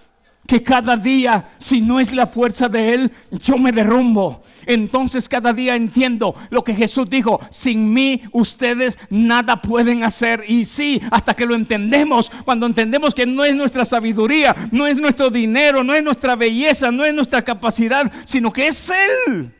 [0.46, 4.42] Que cada día, si no es la fuerza de Él, yo me derrumbo.
[4.66, 10.44] Entonces cada día entiendo lo que Jesús dijo, sin mí ustedes nada pueden hacer.
[10.48, 14.96] Y sí, hasta que lo entendemos, cuando entendemos que no es nuestra sabiduría, no es
[14.96, 18.90] nuestro dinero, no es nuestra belleza, no es nuestra capacidad, sino que es
[19.26, 19.52] Él.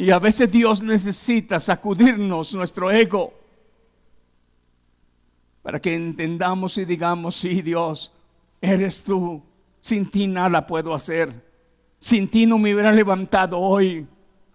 [0.00, 3.34] Y a veces Dios necesita sacudirnos nuestro ego
[5.60, 8.12] para que entendamos y digamos, sí Dios,
[8.60, 9.42] eres tú.
[9.80, 11.32] Sin ti nada puedo hacer.
[11.98, 14.06] Sin ti no me hubiera levantado hoy.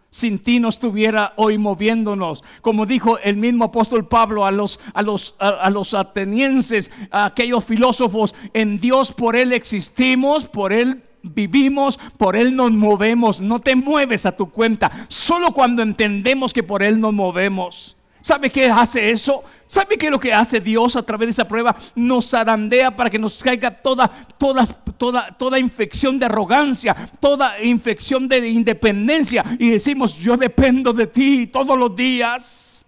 [0.09, 2.41] Sin ti no estuviera hoy moviéndonos.
[2.61, 7.65] Como dijo el mismo apóstol Pablo a los, a los, a los atenienses, a aquellos
[7.65, 13.41] filósofos, en Dios por Él existimos, por Él vivimos, por Él nos movemos.
[13.41, 17.97] No te mueves a tu cuenta, solo cuando entendemos que por Él nos movemos.
[18.23, 19.43] ¿Sabe qué hace eso?
[19.67, 21.75] ¿Sabe qué es lo que hace Dios a través de esa prueba?
[21.93, 24.07] Nos arandea para que nos caiga toda,
[24.37, 29.43] toda, toda, toda infección de arrogancia, toda infección de independencia.
[29.59, 32.85] Y decimos, yo dependo de ti todos los días.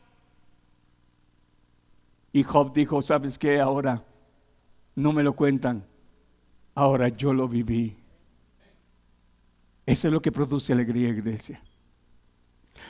[2.32, 3.60] Y Job dijo, ¿sabes qué?
[3.60, 4.04] Ahora
[4.96, 5.84] no me lo cuentan.
[6.76, 7.98] Ahora yo lo viví.
[9.86, 11.62] Eso es lo que produce alegría, iglesia.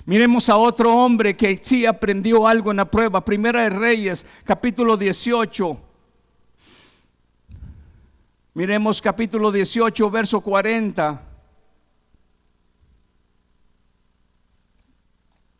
[0.06, 3.24] Miremos a otro hombre que sí aprendió algo en la prueba.
[3.24, 5.78] Primera de Reyes, capítulo 18.
[8.54, 11.22] Miremos capítulo 18, verso 40.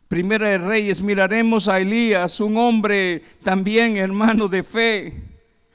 [0.08, 5.24] Primera de Reyes, miraremos a Elías, un hombre también hermano de fe,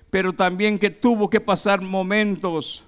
[0.10, 2.84] pero también que tuvo que pasar momentos.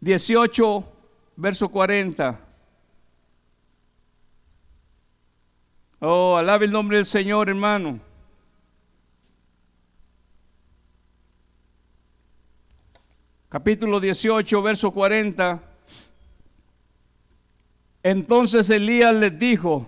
[0.00, 0.97] 18,
[1.38, 2.36] verso 40.
[6.00, 8.00] Oh, alabe el nombre del Señor, hermano.
[13.48, 15.62] Capítulo 18, verso 40.
[18.02, 19.86] Entonces Elías les dijo,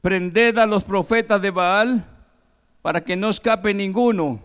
[0.00, 2.04] prended a los profetas de Baal
[2.80, 4.40] para que no escape ninguno.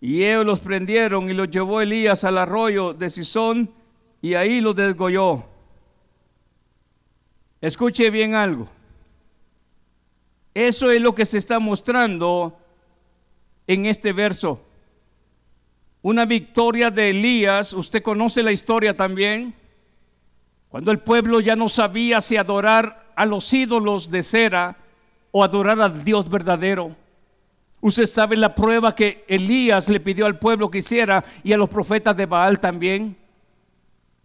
[0.00, 3.77] Y ellos los prendieron y los llevó Elías al arroyo de Sison
[4.20, 5.44] y ahí lo desgolló.
[7.60, 8.68] Escuche bien algo.
[10.54, 12.58] Eso es lo que se está mostrando
[13.66, 14.60] en este verso.
[16.02, 19.54] Una victoria de Elías, usted conoce la historia también,
[20.68, 24.76] cuando el pueblo ya no sabía si adorar a los ídolos de cera
[25.32, 26.96] o adorar al Dios verdadero.
[27.80, 31.68] Usted sabe la prueba que Elías le pidió al pueblo que hiciera y a los
[31.68, 33.16] profetas de Baal también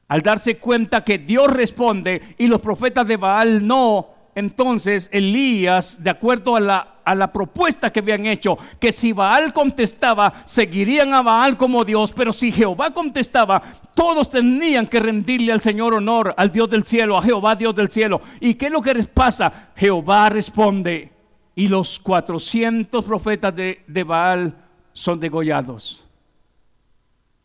[0.07, 6.09] al darse cuenta que Dios responde y los profetas de Baal no, entonces Elías, de
[6.09, 11.21] acuerdo a la, a la propuesta que habían hecho, que si Baal contestaba, seguirían a
[11.21, 13.61] Baal como Dios, pero si Jehová contestaba,
[13.93, 17.91] todos tenían que rendirle al Señor honor, al Dios del cielo, a Jehová Dios del
[17.91, 18.21] cielo.
[18.39, 19.71] ¿Y qué es lo que les pasa?
[19.75, 21.11] Jehová responde
[21.55, 24.55] y los 400 profetas de, de Baal
[24.93, 26.03] son degollados.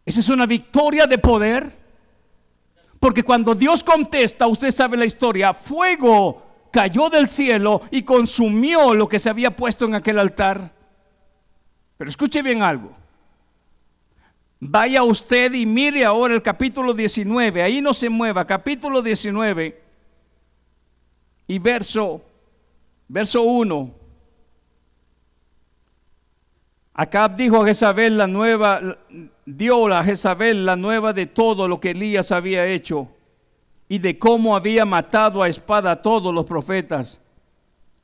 [0.07, 1.88] Esa es una victoria de poder.
[3.01, 6.43] Porque cuando Dios contesta, usted sabe la historia, fuego
[6.73, 10.73] cayó del cielo y consumió lo que se había puesto en aquel altar.
[11.97, 12.93] Pero escuche bien algo.
[14.61, 19.83] Vaya usted y mire ahora el capítulo 19, ahí no se mueva, capítulo 19
[21.47, 22.23] y verso
[23.09, 23.98] verso 1.
[27.01, 28.99] Acab dijo a Jezabel la nueva,
[29.47, 33.07] dio a Jezabel la nueva de todo lo que Elías había hecho
[33.89, 37.25] y de cómo había matado a espada a todos los profetas.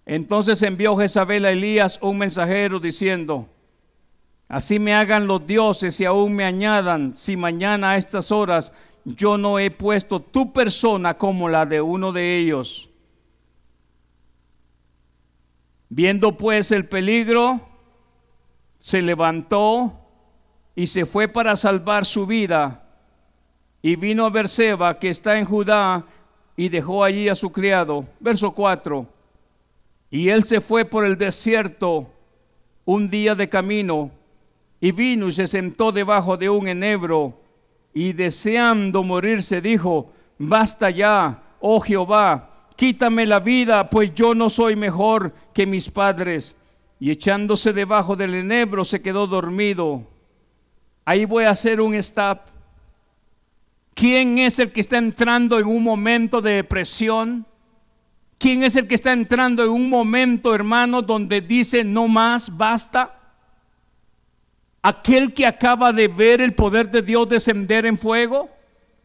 [0.07, 3.49] Entonces envió Jezabel a Elías un mensajero diciendo,
[4.49, 8.73] así me hagan los dioses y aún me añadan, si mañana a estas horas
[9.05, 12.89] yo no he puesto tu persona como la de uno de ellos.
[15.89, 17.74] Viendo pues el peligro,
[18.85, 19.95] se levantó
[20.77, 22.85] y se fue para salvar su vida.
[23.81, 26.05] Y vino a Berseba, que está en Judá,
[26.55, 28.05] y dejó allí a su criado.
[28.21, 29.07] Verso 4.
[30.11, 32.13] Y él se fue por el desierto
[32.85, 34.11] un día de camino,
[34.83, 37.41] y vino y se sentó debajo de un enebro,
[37.95, 44.77] y deseando morirse dijo, basta ya, oh Jehová, quítame la vida, pues yo no soy
[44.77, 46.55] mejor que mis padres
[47.05, 50.07] y echándose debajo del enebro se quedó dormido.
[51.05, 52.39] Ahí voy a hacer un stop.
[53.93, 57.45] ¿Quién es el que está entrando en un momento de depresión?
[58.39, 63.15] ¿Quién es el que está entrando en un momento, hermano, donde dice no más, basta?
[64.81, 68.49] ¿Aquel que acaba de ver el poder de Dios descender en fuego?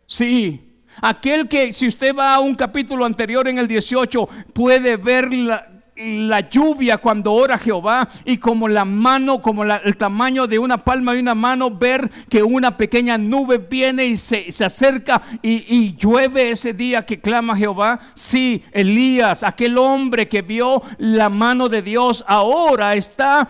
[0.05, 0.77] Sí.
[1.01, 5.78] Aquel que, si usted va a un capítulo anterior en el 18, puede ver la,
[5.99, 11.13] la lluvia cuando ora Jehová y como la mano, como el tamaño de una palma
[11.13, 15.95] de una mano, ver que una pequeña nube viene y se, se acerca y, y,
[15.97, 17.99] llueve ese día que clama Jehová.
[18.13, 23.47] Sí, Elías, aquel hombre que vio la mano de Dios, ahora está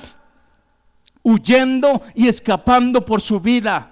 [1.22, 3.92] huyendo y escapando por su vida.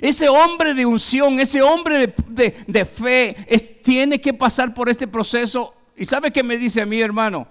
[0.00, 3.36] Ese hombre de unción, ese hombre de, de, fe,
[3.82, 7.48] tiene que pasar por este proceso ¿Y sabe qué me dice a mí, hermano?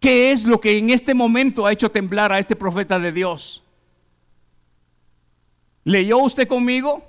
[0.00, 3.62] ¿Qué es lo que en este momento ha hecho temblar a este profeta de Dios?
[5.84, 7.06] ¿Leyó usted conmigo?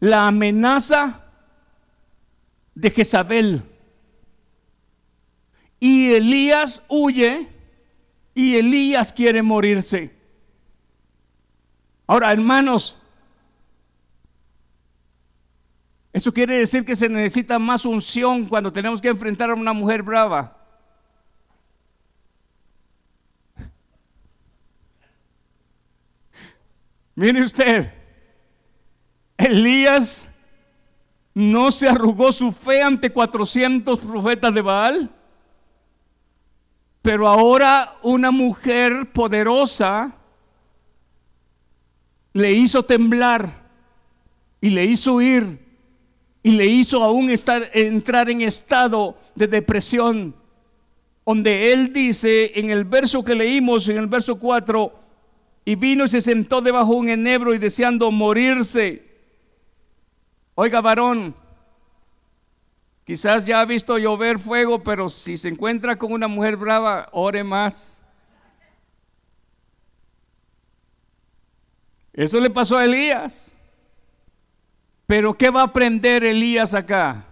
[0.00, 1.24] La amenaza
[2.74, 3.62] de Jezabel.
[5.80, 7.48] Y Elías huye
[8.34, 10.14] y Elías quiere morirse.
[12.06, 12.98] Ahora, hermanos,
[16.16, 20.02] Eso quiere decir que se necesita más unción cuando tenemos que enfrentar a una mujer
[20.02, 20.56] brava.
[27.14, 27.92] Mire usted,
[29.36, 30.26] Elías
[31.34, 35.10] no se arrugó su fe ante 400 profetas de Baal,
[37.02, 40.14] pero ahora una mujer poderosa
[42.32, 43.66] le hizo temblar
[44.62, 45.65] y le hizo ir
[46.46, 50.32] y le hizo aún estar, entrar en estado de depresión,
[51.24, 54.92] donde él dice en el verso que leímos, en el verso 4,
[55.64, 59.04] y vino y se sentó debajo de un enebro y deseando morirse.
[60.54, 61.34] Oiga, varón,
[63.04, 67.42] quizás ya ha visto llover fuego, pero si se encuentra con una mujer brava, ore
[67.42, 68.00] más.
[72.12, 73.55] Eso le pasó a Elías.
[75.06, 77.26] Pero ¿qué va a aprender Elías acá?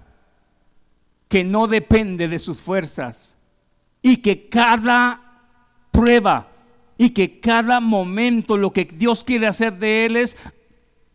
[1.28, 3.36] Que no depende de sus fuerzas
[4.00, 5.20] y que cada
[5.90, 6.48] prueba
[6.96, 10.36] y que cada momento lo que Dios quiere hacer de él es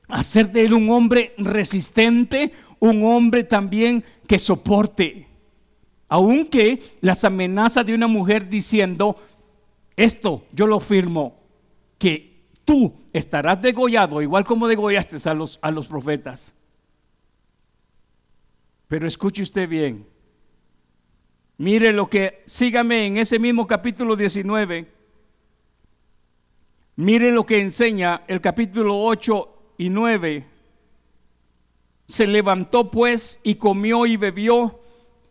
[0.09, 5.27] hacer de él un hombre resistente, un hombre también que soporte.
[6.09, 9.15] Aunque las amenazas de una mujer diciendo,
[9.95, 11.39] esto yo lo firmo,
[11.97, 12.28] que
[12.69, 16.53] tú estarás degollado, igual como degollaste a los, a los profetas.
[18.87, 20.05] Pero escuche usted bien.
[21.57, 24.87] Mire lo que, sígame en ese mismo capítulo 19.
[26.97, 30.45] Mire lo que enseña el capítulo 8 y 9.
[32.05, 34.79] Se levantó pues y comió y bebió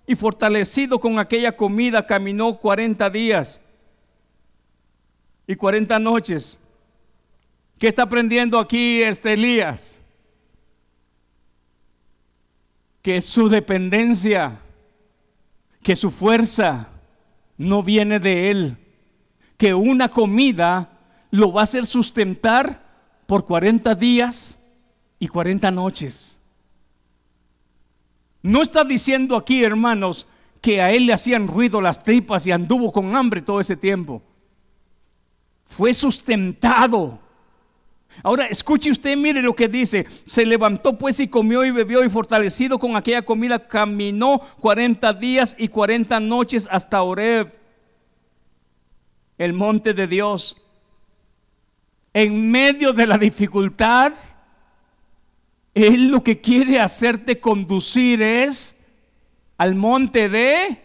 [0.09, 3.61] y fortalecido con aquella comida caminó 40 días
[5.47, 6.65] y 40 noches.
[7.79, 9.97] ¿Qué está aprendiendo aquí este Elías?
[13.03, 14.61] Que su dependencia,
[15.83, 16.89] que su fuerza
[17.57, 18.77] no viene de él,
[19.57, 20.99] que una comida
[21.31, 22.83] lo va a hacer sustentar
[23.27, 24.61] por 40 días
[25.21, 26.41] y 40 noches.
[28.43, 30.27] No está diciendo aquí, hermanos,
[30.61, 34.23] que a él le hacían ruido las tripas y anduvo con hambre todo ese tiempo.
[35.65, 37.28] Fue sustentado.
[38.23, 40.07] Ahora escuche usted, mire lo que dice.
[40.27, 45.55] Se levantó pues y comió y bebió y fortalecido con aquella comida caminó 40 días
[45.59, 47.53] y 40 noches hasta Oreb,
[49.37, 50.57] el monte de Dios.
[52.13, 54.13] En medio de la dificultad,
[55.75, 58.85] él lo que quiere hacerte conducir es
[59.59, 60.83] al monte de,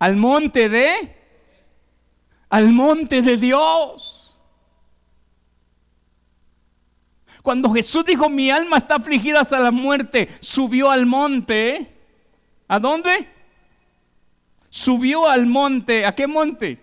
[0.00, 1.16] al monte de,
[2.48, 4.25] al monte de Dios.
[7.46, 11.94] Cuando Jesús dijo, mi alma está afligida hasta la muerte, subió al monte.
[12.66, 13.28] ¿A dónde?
[14.68, 16.04] Subió al monte.
[16.04, 16.80] ¿A qué monte?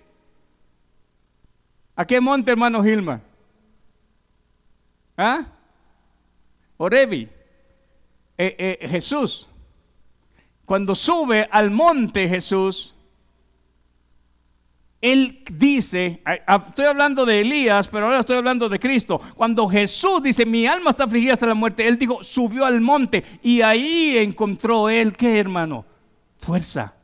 [1.97, 3.19] ¿A qué monte, hermano Gilma?
[5.17, 5.47] ¿Ah?
[6.77, 7.23] Orebi,
[8.37, 9.49] eh, eh, Jesús,
[10.63, 12.92] cuando sube al monte Jesús,
[15.03, 16.23] él dice,
[16.69, 19.19] estoy hablando de Elías, pero ahora estoy hablando de Cristo.
[19.35, 23.21] Cuando Jesús dice, mi alma está afligida hasta la muerte, él dijo, subió al monte
[23.43, 25.83] y ahí encontró él, ¿qué hermano?
[26.37, 26.95] Fuerza,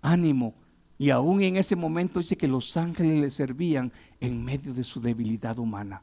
[0.00, 0.54] ánimo.
[0.96, 5.02] Y aún en ese momento dice que los ángeles le servían en medio de su
[5.02, 6.02] debilidad humana.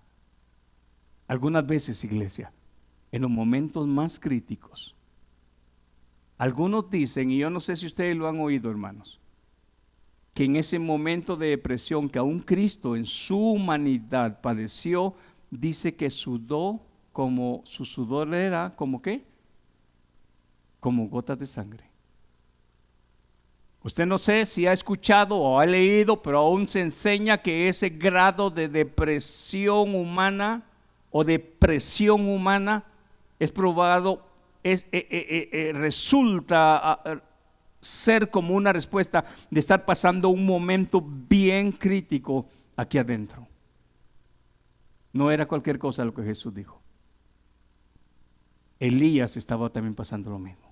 [1.27, 2.53] Algunas veces, iglesia,
[3.11, 4.95] en los momentos más críticos.
[6.37, 9.18] Algunos dicen, y yo no sé si ustedes lo han oído, hermanos,
[10.39, 15.13] que en ese momento de depresión que aún Cristo en su humanidad padeció,
[15.51, 16.79] dice que sudó
[17.11, 19.25] como su sudor era como qué?
[20.79, 21.83] Como gotas de sangre.
[23.83, 27.89] Usted no sé si ha escuchado o ha leído, pero aún se enseña que ese
[27.89, 30.63] grado de depresión humana
[31.11, 32.85] o de presión humana
[33.39, 34.25] es probado,
[34.63, 37.21] es, eh, eh, eh, resulta ah,
[37.81, 43.47] ser como una respuesta de estar pasando un momento bien crítico aquí adentro.
[45.13, 46.81] No era cualquier cosa lo que Jesús dijo.
[48.79, 50.71] Elías estaba también pasando lo mismo.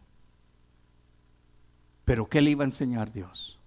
[2.05, 3.59] Pero ¿qué le iba a enseñar Dios?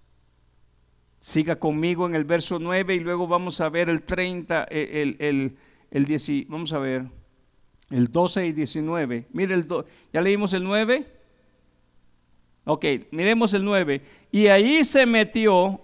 [1.19, 5.57] Siga conmigo en el verso 9 y luego vamos a ver el 30, el, el,
[5.91, 7.05] el 10, vamos a ver
[7.91, 9.27] el 12 y 19.
[9.31, 9.67] Mire, el
[10.11, 11.20] ya leímos el 9.
[12.65, 14.01] Ok, miremos el 9.
[14.31, 15.81] Y ahí se metió,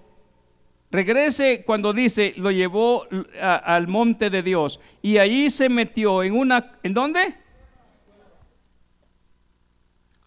[0.92, 3.08] regrese cuando dice, lo llevó
[3.42, 4.80] al monte de Dios.
[5.02, 7.36] Y ahí se metió en una, ¿en dónde?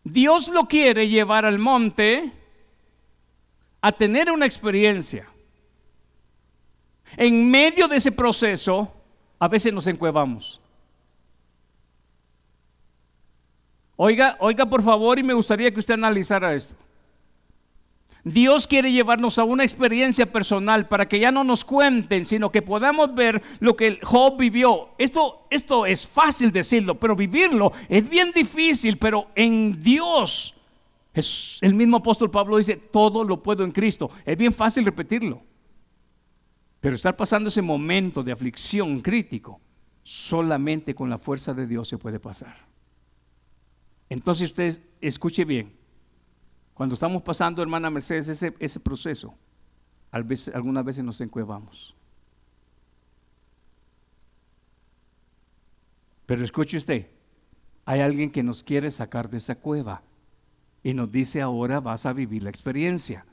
[0.03, 2.32] Dios lo quiere llevar al monte
[3.80, 5.28] a tener una experiencia.
[7.16, 8.92] En medio de ese proceso,
[9.38, 10.61] a veces nos encuevamos.
[14.03, 16.74] Oiga, oiga por favor y me gustaría que usted analizara esto.
[18.24, 22.62] Dios quiere llevarnos a una experiencia personal para que ya no nos cuenten, sino que
[22.62, 24.88] podamos ver lo que Job vivió.
[24.96, 30.55] Esto, esto es fácil decirlo, pero vivirlo es bien difícil, pero en Dios,
[31.12, 34.11] es, el mismo apóstol Pablo dice, todo lo puedo en Cristo.
[34.24, 35.42] Es bien fácil repetirlo.
[36.80, 39.61] Pero estar pasando ese momento de aflicción crítico,
[40.03, 42.69] solamente con la fuerza de Dios se puede pasar.
[44.11, 45.72] Entonces usted escuche bien.
[46.74, 49.34] Cuando estamos pasando, hermana Mercedes, ese, ese proceso,
[50.11, 51.94] algunas veces nos encuevamos.
[56.26, 57.06] Pero escuche usted,
[57.84, 60.02] hay alguien que nos quiere sacar de esa cueva
[60.82, 63.24] y nos dice ahora vas a vivir la experiencia.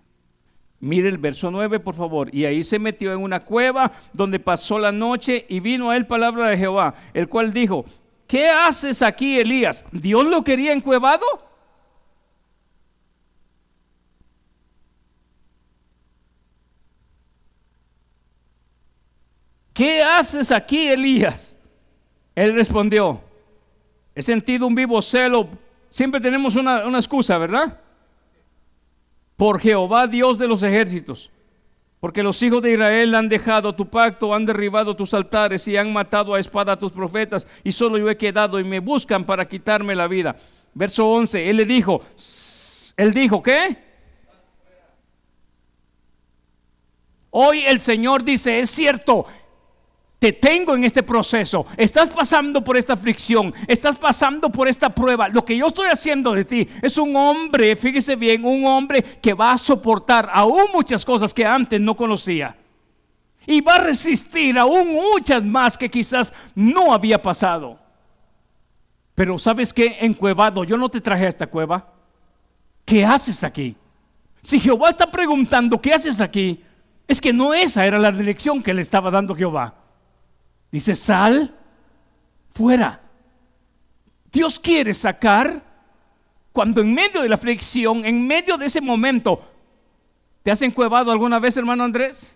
[0.79, 2.33] Mire el verso 9, por favor.
[2.33, 6.05] Y ahí se metió en una cueva donde pasó la noche y vino a él
[6.05, 7.85] palabra de Jehová, el cual dijo,
[8.27, 9.85] ¿qué haces aquí, Elías?
[9.91, 11.25] ¿Dios lo quería encuevado?
[19.73, 21.55] ¿Qué haces aquí, Elías?
[22.35, 23.21] Él respondió,
[24.13, 25.47] he sentido un vivo celo.
[25.89, 27.79] Siempre tenemos una, una excusa, ¿verdad?
[29.35, 31.31] Por Jehová, Dios de los ejércitos
[31.99, 35.91] porque los hijos de Israel han dejado tu pacto, han derribado tus altares y han
[35.91, 39.47] matado a espada a tus profetas, y solo yo he quedado y me buscan para
[39.47, 40.35] quitarme la vida.
[40.73, 42.03] Verso 11, él le dijo,
[42.97, 43.77] Él dijo, ¿qué?
[47.31, 49.25] Hoy el Señor dice, es cierto,
[50.19, 55.29] te tengo en este proceso, estás pasando por esta aflicción, estás pasando por esta prueba.
[55.29, 59.33] Lo que yo estoy haciendo de ti es un hombre, fíjese bien, un hombre que
[59.33, 62.55] va a soportar aún muchas cosas que antes no conocía.
[63.45, 67.79] Y va a resistir aún muchas más que quizás no había pasado.
[69.13, 71.93] Pero sabes que encuevado, yo no te traje a esta cueva.
[72.83, 73.75] ¿Qué haces aquí?
[74.41, 76.63] Si Jehová está preguntando, ¿qué haces aquí?
[77.07, 79.86] Es que no esa era la dirección que le estaba dando Jehová.
[80.71, 81.55] Dice, sal
[82.51, 83.01] fuera.
[84.31, 85.63] Dios quiere sacar
[86.51, 89.41] cuando en medio de la aflicción, en medio de ese momento,
[90.43, 92.31] ¿te has encuevado alguna vez, hermano Andrés?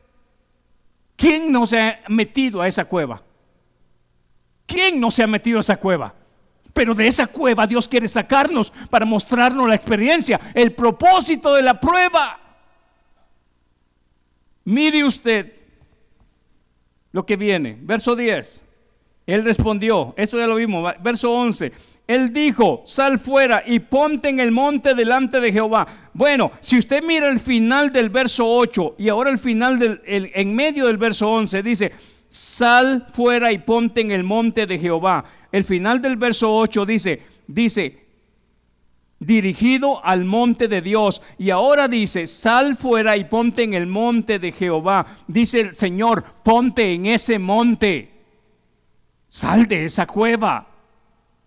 [1.15, 3.21] ¿Quién no se ha metido a esa cueva?
[4.65, 6.13] ¿Quién no se ha metido a esa cueva?
[6.73, 11.79] Pero de esa cueva Dios quiere sacarnos para mostrarnos la experiencia, el propósito de la
[11.79, 12.39] prueba.
[14.63, 15.60] Mire usted
[17.11, 17.77] lo que viene.
[17.81, 18.67] Verso 10.
[19.27, 21.71] Él respondió, esto ya lo vimos, verso 11.
[22.07, 25.87] Él dijo, sal fuera y ponte en el monte delante de Jehová.
[26.13, 30.55] Bueno, si usted mira el final del verso 8 y ahora el final del, en
[30.55, 31.91] medio del verso 11, dice,
[32.27, 35.23] sal fuera y ponte en el monte de Jehová.
[35.51, 38.00] El final del verso 8 dice, dice,
[39.21, 41.21] dirigido al monte de Dios.
[41.37, 45.05] Y ahora dice, sal fuera y ponte en el monte de Jehová.
[45.27, 48.11] Dice el Señor, ponte en ese monte.
[49.29, 50.67] Sal de esa cueva.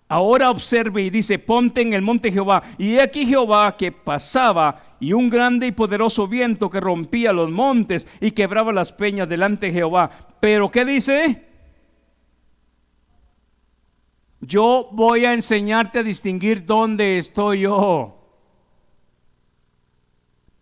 [0.09, 2.62] Ahora observe y dice, ponte en el monte Jehová.
[2.79, 8.07] Y aquí Jehová que pasaba y un grande y poderoso viento que rompía los montes
[8.20, 10.11] y quebraba las peñas delante de Jehová.
[10.41, 11.53] Pero ¿qué dice?
[14.47, 18.20] Yo voy a enseñarte a distinguir dónde estoy yo.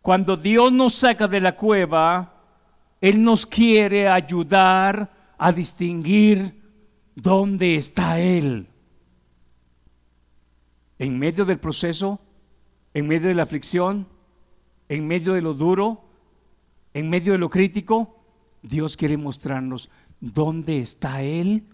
[0.01, 2.43] Cuando Dios nos saca de la cueva,
[3.01, 6.61] Él nos quiere ayudar a distinguir
[7.15, 8.69] dónde está Él.
[10.99, 12.21] En medio del proceso,
[12.95, 14.07] en medio de la aflicción,
[14.89, 16.05] en medio de lo duro,
[16.95, 18.25] en medio de lo crítico,
[18.63, 21.67] Dios quiere mostrarnos dónde está Él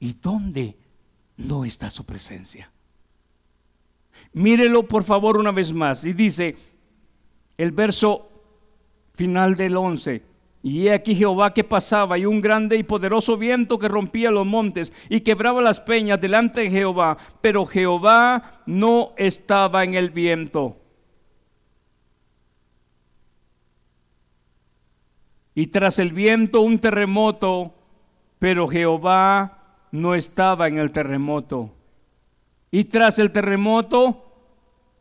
[0.00, 0.83] y dónde
[1.36, 2.70] no está su presencia.
[4.32, 6.04] Mírelo por favor una vez más.
[6.04, 6.56] Y dice
[7.56, 8.28] el verso
[9.14, 10.22] final del 11.
[10.62, 14.46] Y he aquí Jehová que pasaba y un grande y poderoso viento que rompía los
[14.46, 17.18] montes y quebraba las peñas delante de Jehová.
[17.40, 20.78] Pero Jehová no estaba en el viento.
[25.54, 27.74] Y tras el viento un terremoto,
[28.40, 29.63] pero Jehová
[29.94, 31.70] no estaba en el terremoto.
[32.72, 34.24] Y tras el terremoto,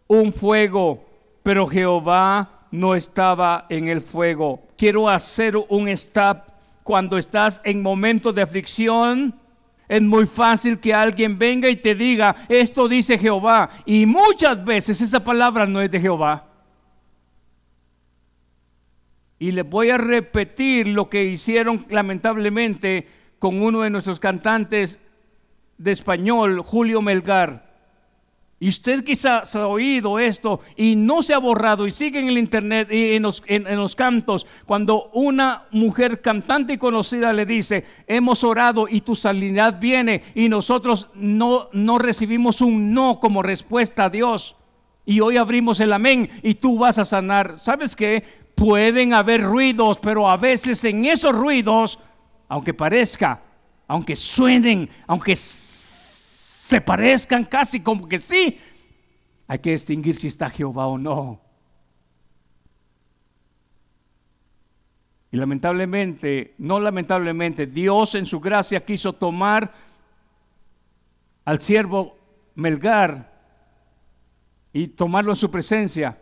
[0.05, 1.03] un fuego,
[1.41, 4.61] pero Jehová no estaba en el fuego.
[4.77, 6.43] Quiero hacer un stop
[6.83, 9.33] cuando estás en momentos de aflicción.
[9.87, 13.71] Es muy fácil que alguien venga y te diga, esto dice Jehová.
[13.87, 16.45] Y muchas veces esa palabra no es de Jehová.
[19.39, 25.01] Y les voy a repetir lo que hicieron lamentablemente con uno de nuestros cantantes
[25.77, 27.73] de español, Julio Melgar.
[28.57, 32.37] Y usted quizás ha oído esto y no se ha borrado y sigue en el
[32.37, 37.85] internet y en los, en, los, cantos cuando una mujer cantante y conocida le dice,
[38.07, 44.05] hemos orado y tu sanidad viene y nosotros no, no recibimos un no como respuesta
[44.05, 44.55] a Dios.
[45.05, 47.59] Y hoy abrimos el amén y tú vas a sanar.
[47.59, 48.23] ¿Sabes qué?
[48.55, 51.99] Pueden haber ruidos, pero a veces en esos ruidos
[52.47, 53.41] aunque parezca,
[53.87, 58.57] aunque suenen, aunque se parezcan casi como que sí,
[59.47, 61.41] hay que distinguir si está Jehová o no.
[65.31, 69.73] Y lamentablemente, no lamentablemente, Dios en su gracia quiso tomar
[71.43, 72.17] al siervo
[72.55, 73.33] Melgar
[74.71, 76.19] y tomarlo en su presencia.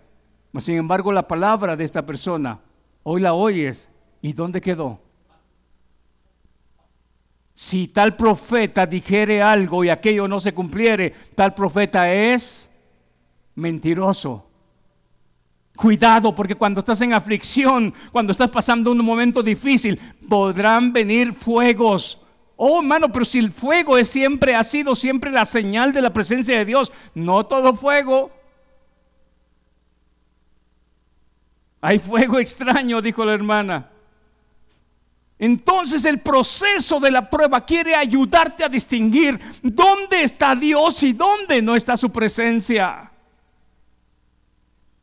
[0.59, 2.59] Sin embargo, la palabra de esta persona,
[3.03, 3.89] hoy la oyes,
[4.21, 5.01] ¿y dónde quedó?
[7.53, 12.71] Si tal profeta dijere algo y aquello no se cumpliere, tal profeta es
[13.55, 14.47] mentiroso.
[15.75, 19.99] Cuidado, porque cuando estás en aflicción, cuando estás pasando un momento difícil,
[20.29, 22.21] podrán venir fuegos.
[22.55, 26.13] Oh, hermano, pero si el fuego es siempre, ha sido siempre la señal de la
[26.13, 28.31] presencia de Dios, no todo fuego.
[31.81, 33.90] Hay fuego extraño, dijo la hermana.
[35.41, 41.63] Entonces el proceso de la prueba quiere ayudarte a distinguir dónde está Dios y dónde
[41.63, 43.11] no está su presencia.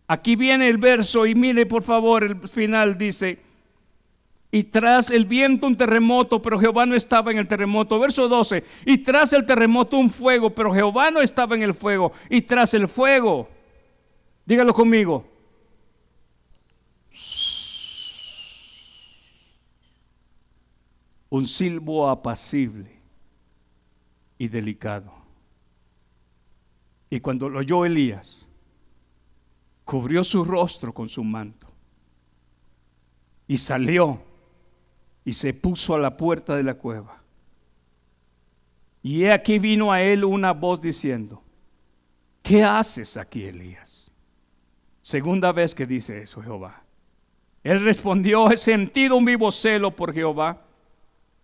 [0.07, 3.41] Aquí viene el verso y mire por favor el final dice,
[4.53, 7.99] y tras el viento un terremoto, pero Jehová no estaba en el terremoto.
[7.99, 12.13] Verso 12, y tras el terremoto un fuego, pero Jehová no estaba en el fuego.
[12.31, 13.49] Y tras el fuego,
[14.47, 15.27] dígalo conmigo,
[21.31, 22.91] un silbo apacible
[24.39, 25.13] y delicado.
[27.11, 28.49] Y cuando lo oyó Elías,
[29.85, 31.67] cubrió su rostro con su manto
[33.47, 34.21] y salió
[35.25, 37.23] y se puso a la puerta de la cueva.
[39.03, 41.43] Y he aquí vino a él una voz diciendo,
[42.43, 44.11] ¿qué haces aquí, Elías?
[45.01, 46.83] Segunda vez que dice eso Jehová.
[47.63, 50.68] Él respondió, he sentido un vivo celo por Jehová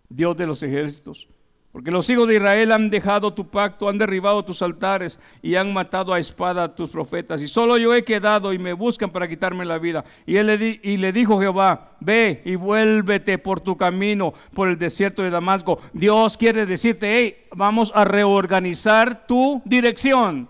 [0.09, 1.27] Dios de los ejércitos.
[1.75, 5.73] Porque los hijos de Israel han dejado tu pacto, han derribado tus altares y han
[5.73, 7.41] matado a espada a tus profetas.
[7.41, 10.05] Y solo yo he quedado y me buscan para quitarme la vida.
[10.25, 15.21] Y, él le, le dijo Jehová, ve y vuélvete por tu camino, por el desierto
[15.21, 15.81] de Damasco.
[15.91, 20.47] Dios quiere decirte, hey, vamos a reorganizar tu dirección.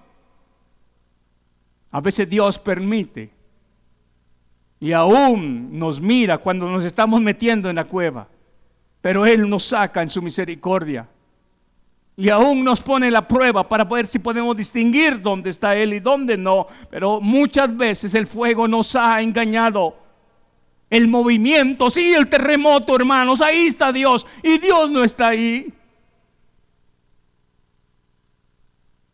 [1.89, 3.31] A veces Dios permite
[4.79, 8.27] y aún nos mira cuando nos estamos metiendo en la cueva
[9.05, 11.07] pero Él nos saca en su misericordia.
[12.17, 15.99] Y aún nos pone la prueba para ver si podemos distinguir dónde está Él y
[15.99, 16.65] dónde no.
[16.89, 19.95] Pero muchas veces el fuego nos ha engañado.
[20.89, 24.25] El movimiento, sí, el terremoto, hermanos, ahí está Dios.
[24.41, 25.71] Y Dios no está ahí.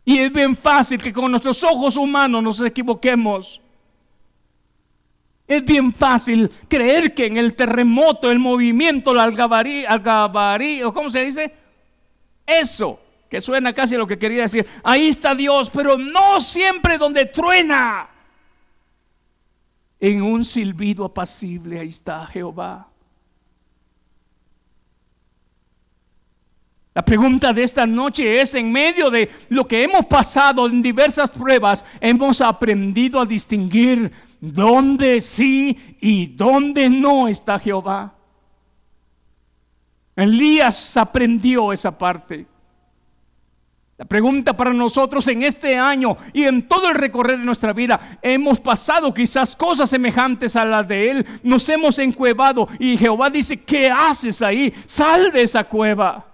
[0.05, 3.59] Y es bien fácil que con nuestros ojos humanos nos equivoquemos.
[5.51, 11.09] Es bien fácil creer que en el terremoto, el movimiento, la algabarí, algabarí, o cómo
[11.09, 11.53] se dice,
[12.47, 12.97] eso,
[13.29, 17.25] que suena casi a lo que quería decir, ahí está Dios, pero no siempre donde
[17.25, 18.07] truena.
[19.99, 22.87] En un silbido apacible, ahí está Jehová.
[26.93, 31.29] La pregunta de esta noche es, en medio de lo que hemos pasado en diversas
[31.29, 38.15] pruebas, hemos aprendido a distinguir dónde sí y dónde no está Jehová.
[40.15, 42.47] Elías aprendió esa parte.
[43.97, 48.17] La pregunta para nosotros en este año y en todo el recorrer de nuestra vida,
[48.23, 53.63] hemos pasado quizás cosas semejantes a las de él, nos hemos encuevado y Jehová dice,
[53.63, 54.73] ¿qué haces ahí?
[54.87, 56.25] Sal de esa cueva.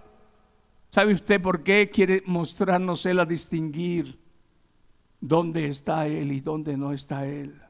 [0.90, 4.18] ¿Sabe usted por qué quiere mostrarnos Él a distinguir
[5.20, 7.67] dónde está Él y dónde no está Él?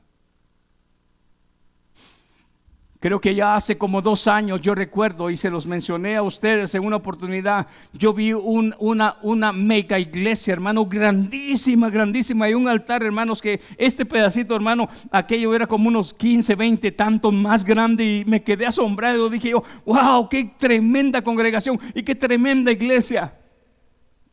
[2.99, 6.73] Creo que ya hace como dos años, yo recuerdo y se los mencioné a ustedes
[6.73, 13.39] en una oportunidad, yo vi una, mega iglesia, hermano, grandísima, grandísima, y un altar, hermanos,
[13.39, 18.41] que este pedacito, hermano, aquello era como unos 15, 20, tanto más grande, y me
[18.41, 23.31] quedé asombrado, dije yo, wow, qué tremenda congregación y qué tremenda iglesia.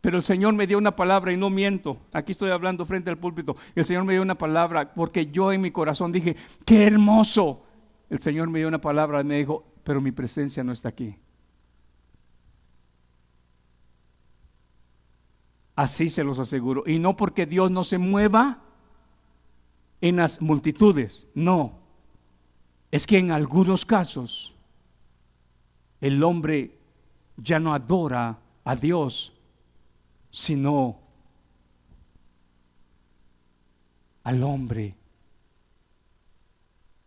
[0.00, 1.98] Pero el Señor me dio una palabra y no miento.
[2.12, 3.56] Aquí estoy hablando frente al púlpito.
[3.74, 6.36] El Señor me dio una palabra porque yo en mi corazón dije,
[6.66, 7.62] qué hermoso
[8.10, 11.16] el Señor me dio una palabra y me dijo, pero mi presencia no está aquí.
[15.76, 16.84] Así se los aseguro.
[16.86, 18.62] Y no porque Dios no se mueva
[20.00, 21.80] en las multitudes, no.
[22.90, 24.54] Es que en algunos casos
[26.00, 26.78] el hombre
[27.36, 29.32] ya no adora a Dios,
[30.30, 31.00] sino
[34.22, 34.94] al hombre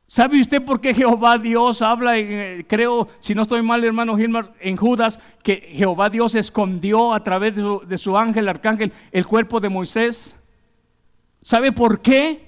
[0.10, 4.54] ¿Sabe usted por qué Jehová Dios habla, eh, creo, si no estoy mal, hermano Gilmar,
[4.62, 9.28] en Judas, que Jehová Dios escondió a través de su, de su ángel, arcángel, el
[9.28, 10.42] cuerpo de Moisés?
[11.42, 12.48] ¿Sabe por qué?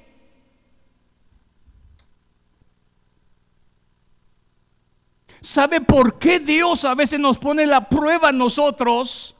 [5.42, 9.36] ¿Sabe por qué Dios a veces nos pone la prueba a nosotros?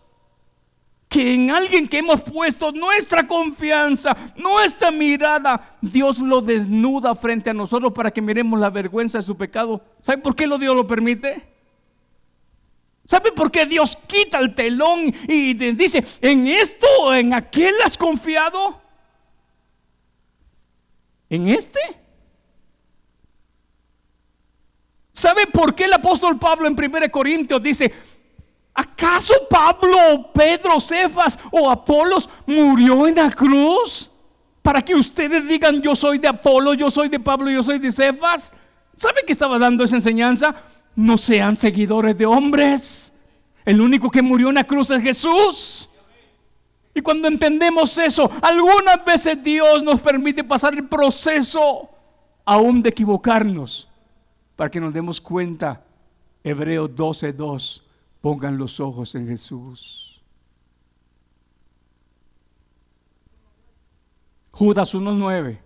[1.10, 7.54] Que en alguien que hemos puesto nuestra confianza, nuestra mirada, Dios lo desnuda frente a
[7.54, 9.84] nosotros para que miremos la vergüenza de su pecado.
[10.04, 11.48] ¿Sabe por qué lo Dios lo permite?
[13.08, 18.80] ¿Sabe por qué Dios quita el telón y dice, en esto en aquel has confiado?
[21.28, 21.80] ¿En este?
[25.12, 27.92] ¿Sabe por qué el apóstol Pablo en 1 Corintios dice,
[28.80, 34.10] ¿Acaso Pablo, Pedro, Cefas o Apolos murió en la cruz?
[34.62, 37.92] Para que ustedes digan yo soy de Apolo, yo soy de Pablo, yo soy de
[37.92, 38.54] Cefas.
[38.96, 40.56] ¿Sabe qué estaba dando esa enseñanza?
[40.96, 43.12] No sean seguidores de hombres.
[43.66, 45.90] El único que murió en la cruz es Jesús.
[46.96, 51.90] Y cuando entendemos eso, algunas veces Dios nos permite pasar el proceso
[52.46, 53.90] aún de equivocarnos
[54.56, 55.84] para que nos demos cuenta.
[56.46, 57.89] Hebreos 12:2,
[58.22, 60.22] pongan los ojos en Jesús.
[64.52, 65.60] Judas 1:9.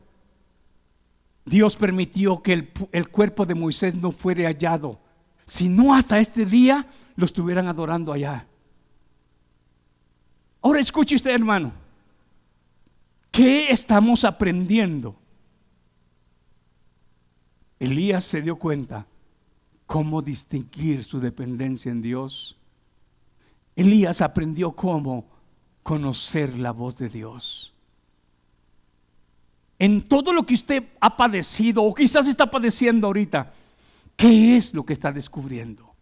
[1.45, 4.99] Dios permitió que el, cuerpo de Moisés no fuera hallado,
[5.45, 8.47] sino hasta este día lo estuvieran adorando allá.
[10.62, 11.74] Ahora escuche usted, hermano.
[13.30, 15.16] ¿Qué estamos aprendiendo?
[17.80, 19.08] Elías se dio cuenta
[19.94, 22.58] cómo distinguir su dependencia en Dios.
[23.76, 25.30] Elías aprendió cómo
[25.84, 27.76] conocer la voz de Dios.
[29.78, 33.52] En todo lo que usted ha padecido o quizás está padeciendo ahorita,
[34.18, 35.94] ¿qué es lo que está descubriendo?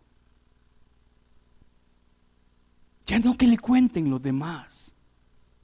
[3.06, 4.94] Ya no que le cuenten los demás.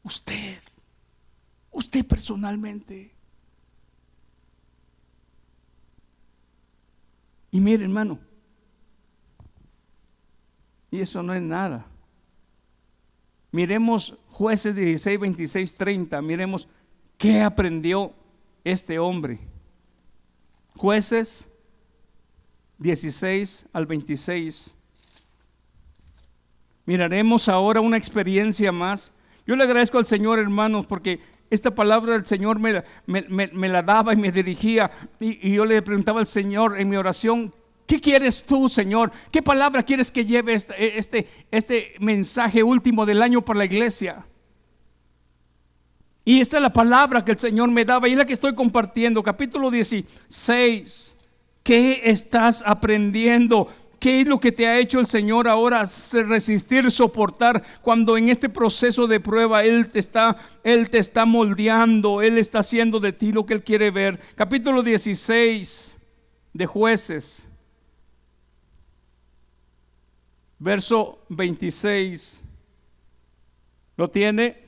[0.04, 0.60] Usted,
[1.72, 3.16] usted personalmente.
[7.52, 8.20] Y mire, hermano,
[10.91, 11.86] y eso no es nada.
[13.52, 16.22] Miremos jueces 16, 26, 30.
[16.22, 16.68] Miremos
[17.18, 18.14] qué aprendió
[18.64, 19.38] este hombre.
[20.76, 21.50] Jueces
[22.78, 24.76] 16 al 26.
[26.86, 29.14] Miraremos ahora una experiencia más.
[29.45, 31.20] Yo le agradezco al Señor, hermanos, porque
[31.50, 34.91] esta palabra del Señor me, me, la daba y me dirigía.
[35.20, 37.54] Y, y, yo le preguntaba al Señor en mi oración,
[37.86, 39.12] ¿qué quieres tú, Señor?
[39.32, 44.26] ¿Qué palabra quieres que lleve este, este, este mensaje último del año para la iglesia?
[46.26, 48.54] Y esta es la palabra que el Señor me daba y es la que estoy
[48.54, 49.24] compartiendo.
[49.24, 51.16] Capítulo 16.
[51.64, 53.70] ¿Qué estás aprendiendo?
[54.00, 58.48] ¿Qué es lo que te ha hecho el Señor ahora resistir, soportar cuando en este
[58.48, 63.32] proceso de prueba Él te está, Él te está moldeando, Él está haciendo de ti
[63.32, 64.20] lo que Él quiere ver?
[64.36, 65.98] Capítulo 16
[66.54, 67.48] de jueces,
[70.60, 72.43] verso 26.
[73.95, 74.68] ¿Lo tiene?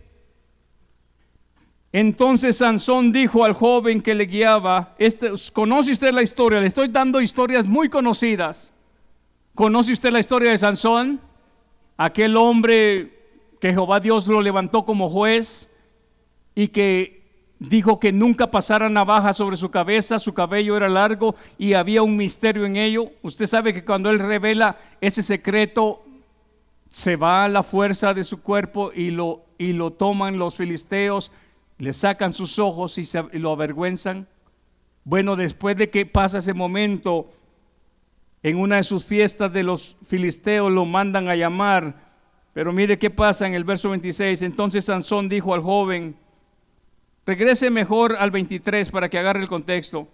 [1.91, 6.59] Entonces Sansón dijo al joven que le guiaba, este, ¿conoce usted la historia?
[6.59, 8.73] Le estoy dando historias muy conocidas.
[9.59, 11.19] ¿Conoce usted la historia de Sansón?
[11.97, 13.11] Aquel hombre
[13.59, 15.69] que Jehová Dios lo levantó como juez
[16.55, 17.25] y que
[17.59, 22.15] dijo que nunca pasara navaja sobre su cabeza, su cabello era largo y había un
[22.15, 23.11] misterio en ello.
[23.21, 26.05] Usted sabe que cuando él revela ese secreto,
[26.87, 31.33] se va la fuerza de su cuerpo y lo, y lo toman los filisteos,
[31.79, 33.01] le sacan sus ojos y,
[33.33, 34.25] y lo avergüenzan.
[35.03, 37.29] Bueno, después de que pasa ese momento,
[38.43, 42.09] en una de sus fiestas de los filisteos lo mandan a llamar.
[42.53, 44.41] Pero mire qué pasa en el verso 26.
[44.41, 46.15] Entonces Sansón dijo al joven,
[47.25, 50.07] regrese mejor al 23 para que agarre el contexto.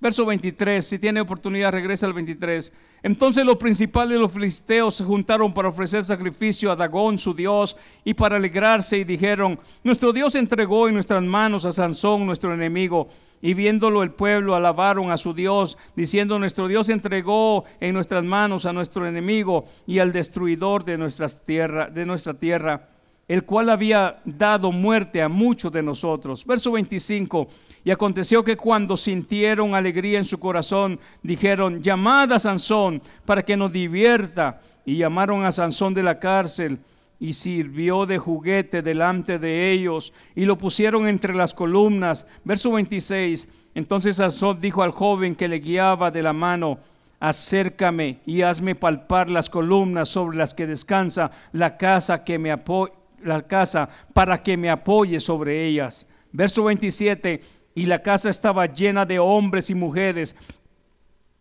[0.00, 2.72] Verso 23, si tiene oportunidad, regresa al 23.
[3.02, 7.76] Entonces los principales de los filisteos se juntaron para ofrecer sacrificio a Dagón, su dios,
[8.04, 13.08] y para alegrarse y dijeron, nuestro Dios entregó en nuestras manos a Sansón, nuestro enemigo.
[13.44, 18.66] Y viéndolo el pueblo alabaron a su Dios, diciendo, nuestro Dios entregó en nuestras manos
[18.66, 22.91] a nuestro enemigo y al destruidor de, nuestras tierra, de nuestra tierra
[23.32, 26.44] el cual había dado muerte a muchos de nosotros.
[26.44, 27.48] Verso 25,
[27.82, 33.56] y aconteció que cuando sintieron alegría en su corazón, dijeron, llamad a Sansón para que
[33.56, 34.60] nos divierta.
[34.84, 36.78] Y llamaron a Sansón de la cárcel
[37.18, 42.26] y sirvió de juguete delante de ellos y lo pusieron entre las columnas.
[42.44, 46.80] Verso 26, entonces Sansón dijo al joven que le guiaba de la mano,
[47.18, 52.92] acércame y hazme palpar las columnas sobre las que descansa la casa que me apoya
[53.24, 56.06] la casa para que me apoye sobre ellas.
[56.32, 57.40] Verso 27,
[57.74, 60.36] y la casa estaba llena de hombres y mujeres,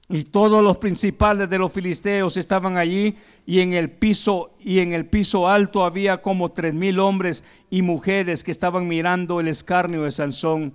[0.09, 3.15] y todos los principales de los filisteos estaban allí,
[3.45, 7.81] y en el piso y en el piso alto había como tres mil hombres y
[7.81, 10.73] mujeres que estaban mirando el escarnio de Sansón.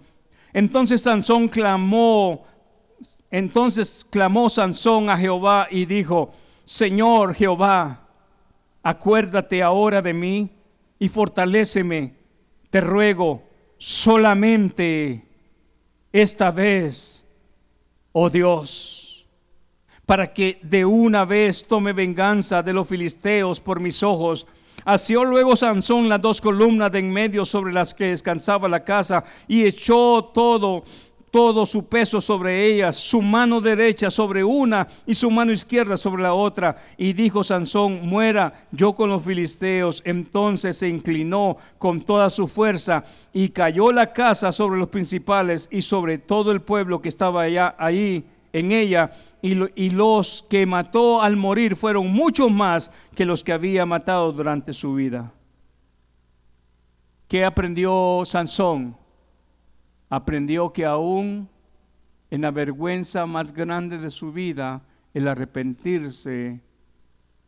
[0.54, 2.44] Entonces Sansón clamó,
[3.30, 6.30] entonces clamó Sansón a Jehová y dijo,
[6.64, 8.08] Señor Jehová,
[8.82, 10.50] acuérdate ahora de mí
[10.98, 12.14] y fortaléceme,
[12.70, 13.42] te ruego,
[13.78, 15.24] solamente
[16.12, 17.24] esta vez,
[18.12, 19.26] oh Dios,
[20.06, 24.46] para que de una vez tome venganza de los filisteos por mis ojos.
[24.84, 29.24] Asió luego Sansón las dos columnas de en medio sobre las que descansaba la casa
[29.48, 30.84] y echó todo
[31.30, 36.22] todo su peso sobre ellas, su mano derecha sobre una y su mano izquierda sobre
[36.22, 36.76] la otra.
[36.96, 40.02] Y dijo Sansón, muera yo con los filisteos.
[40.04, 45.82] Entonces se inclinó con toda su fuerza y cayó la casa sobre los principales y
[45.82, 49.10] sobre todo el pueblo que estaba allá, ahí en ella.
[49.42, 54.32] Y, y los que mató al morir fueron muchos más que los que había matado
[54.32, 55.32] durante su vida.
[57.28, 58.96] ¿Qué aprendió Sansón?
[60.08, 61.48] Aprendió que aún
[62.30, 64.82] en la vergüenza más grande de su vida,
[65.14, 66.60] el arrepentirse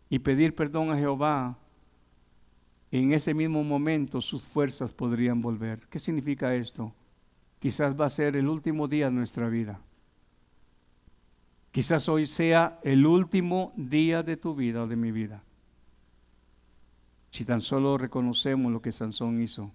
[0.09, 1.59] y pedir perdón a Jehová,
[2.90, 5.86] en ese mismo momento sus fuerzas podrían volver.
[5.90, 6.94] ¿Qué significa esto?
[7.59, 9.80] Quizás va a ser el último día de nuestra vida.
[11.70, 15.44] Quizás hoy sea el último día de tu vida o de mi vida.
[17.30, 19.72] Si tan solo reconocemos lo que Sansón hizo,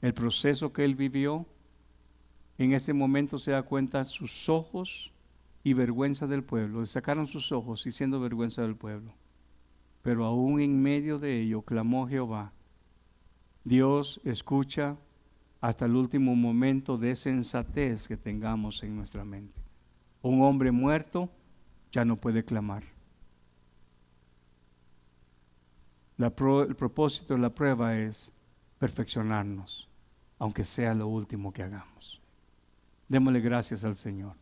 [0.00, 1.46] el proceso que él vivió,
[2.60, 5.14] en ese momento se da cuenta sus ojos
[5.64, 6.84] y vergüenza del pueblo.
[6.84, 9.14] Sacaron sus ojos y siendo vergüenza del pueblo.
[10.02, 12.52] Pero aún en medio de ello clamó Jehová.
[13.64, 14.98] Dios escucha
[15.62, 19.58] hasta el último momento de sensatez que tengamos en nuestra mente.
[20.20, 21.30] Un hombre muerto
[21.90, 22.82] ya no puede clamar.
[26.18, 28.30] el propósito de la prueba es
[28.78, 29.88] perfeccionarnos,
[30.38, 32.19] aunque sea lo último que hagamos.
[33.10, 34.36] Démosle gracias al Señor.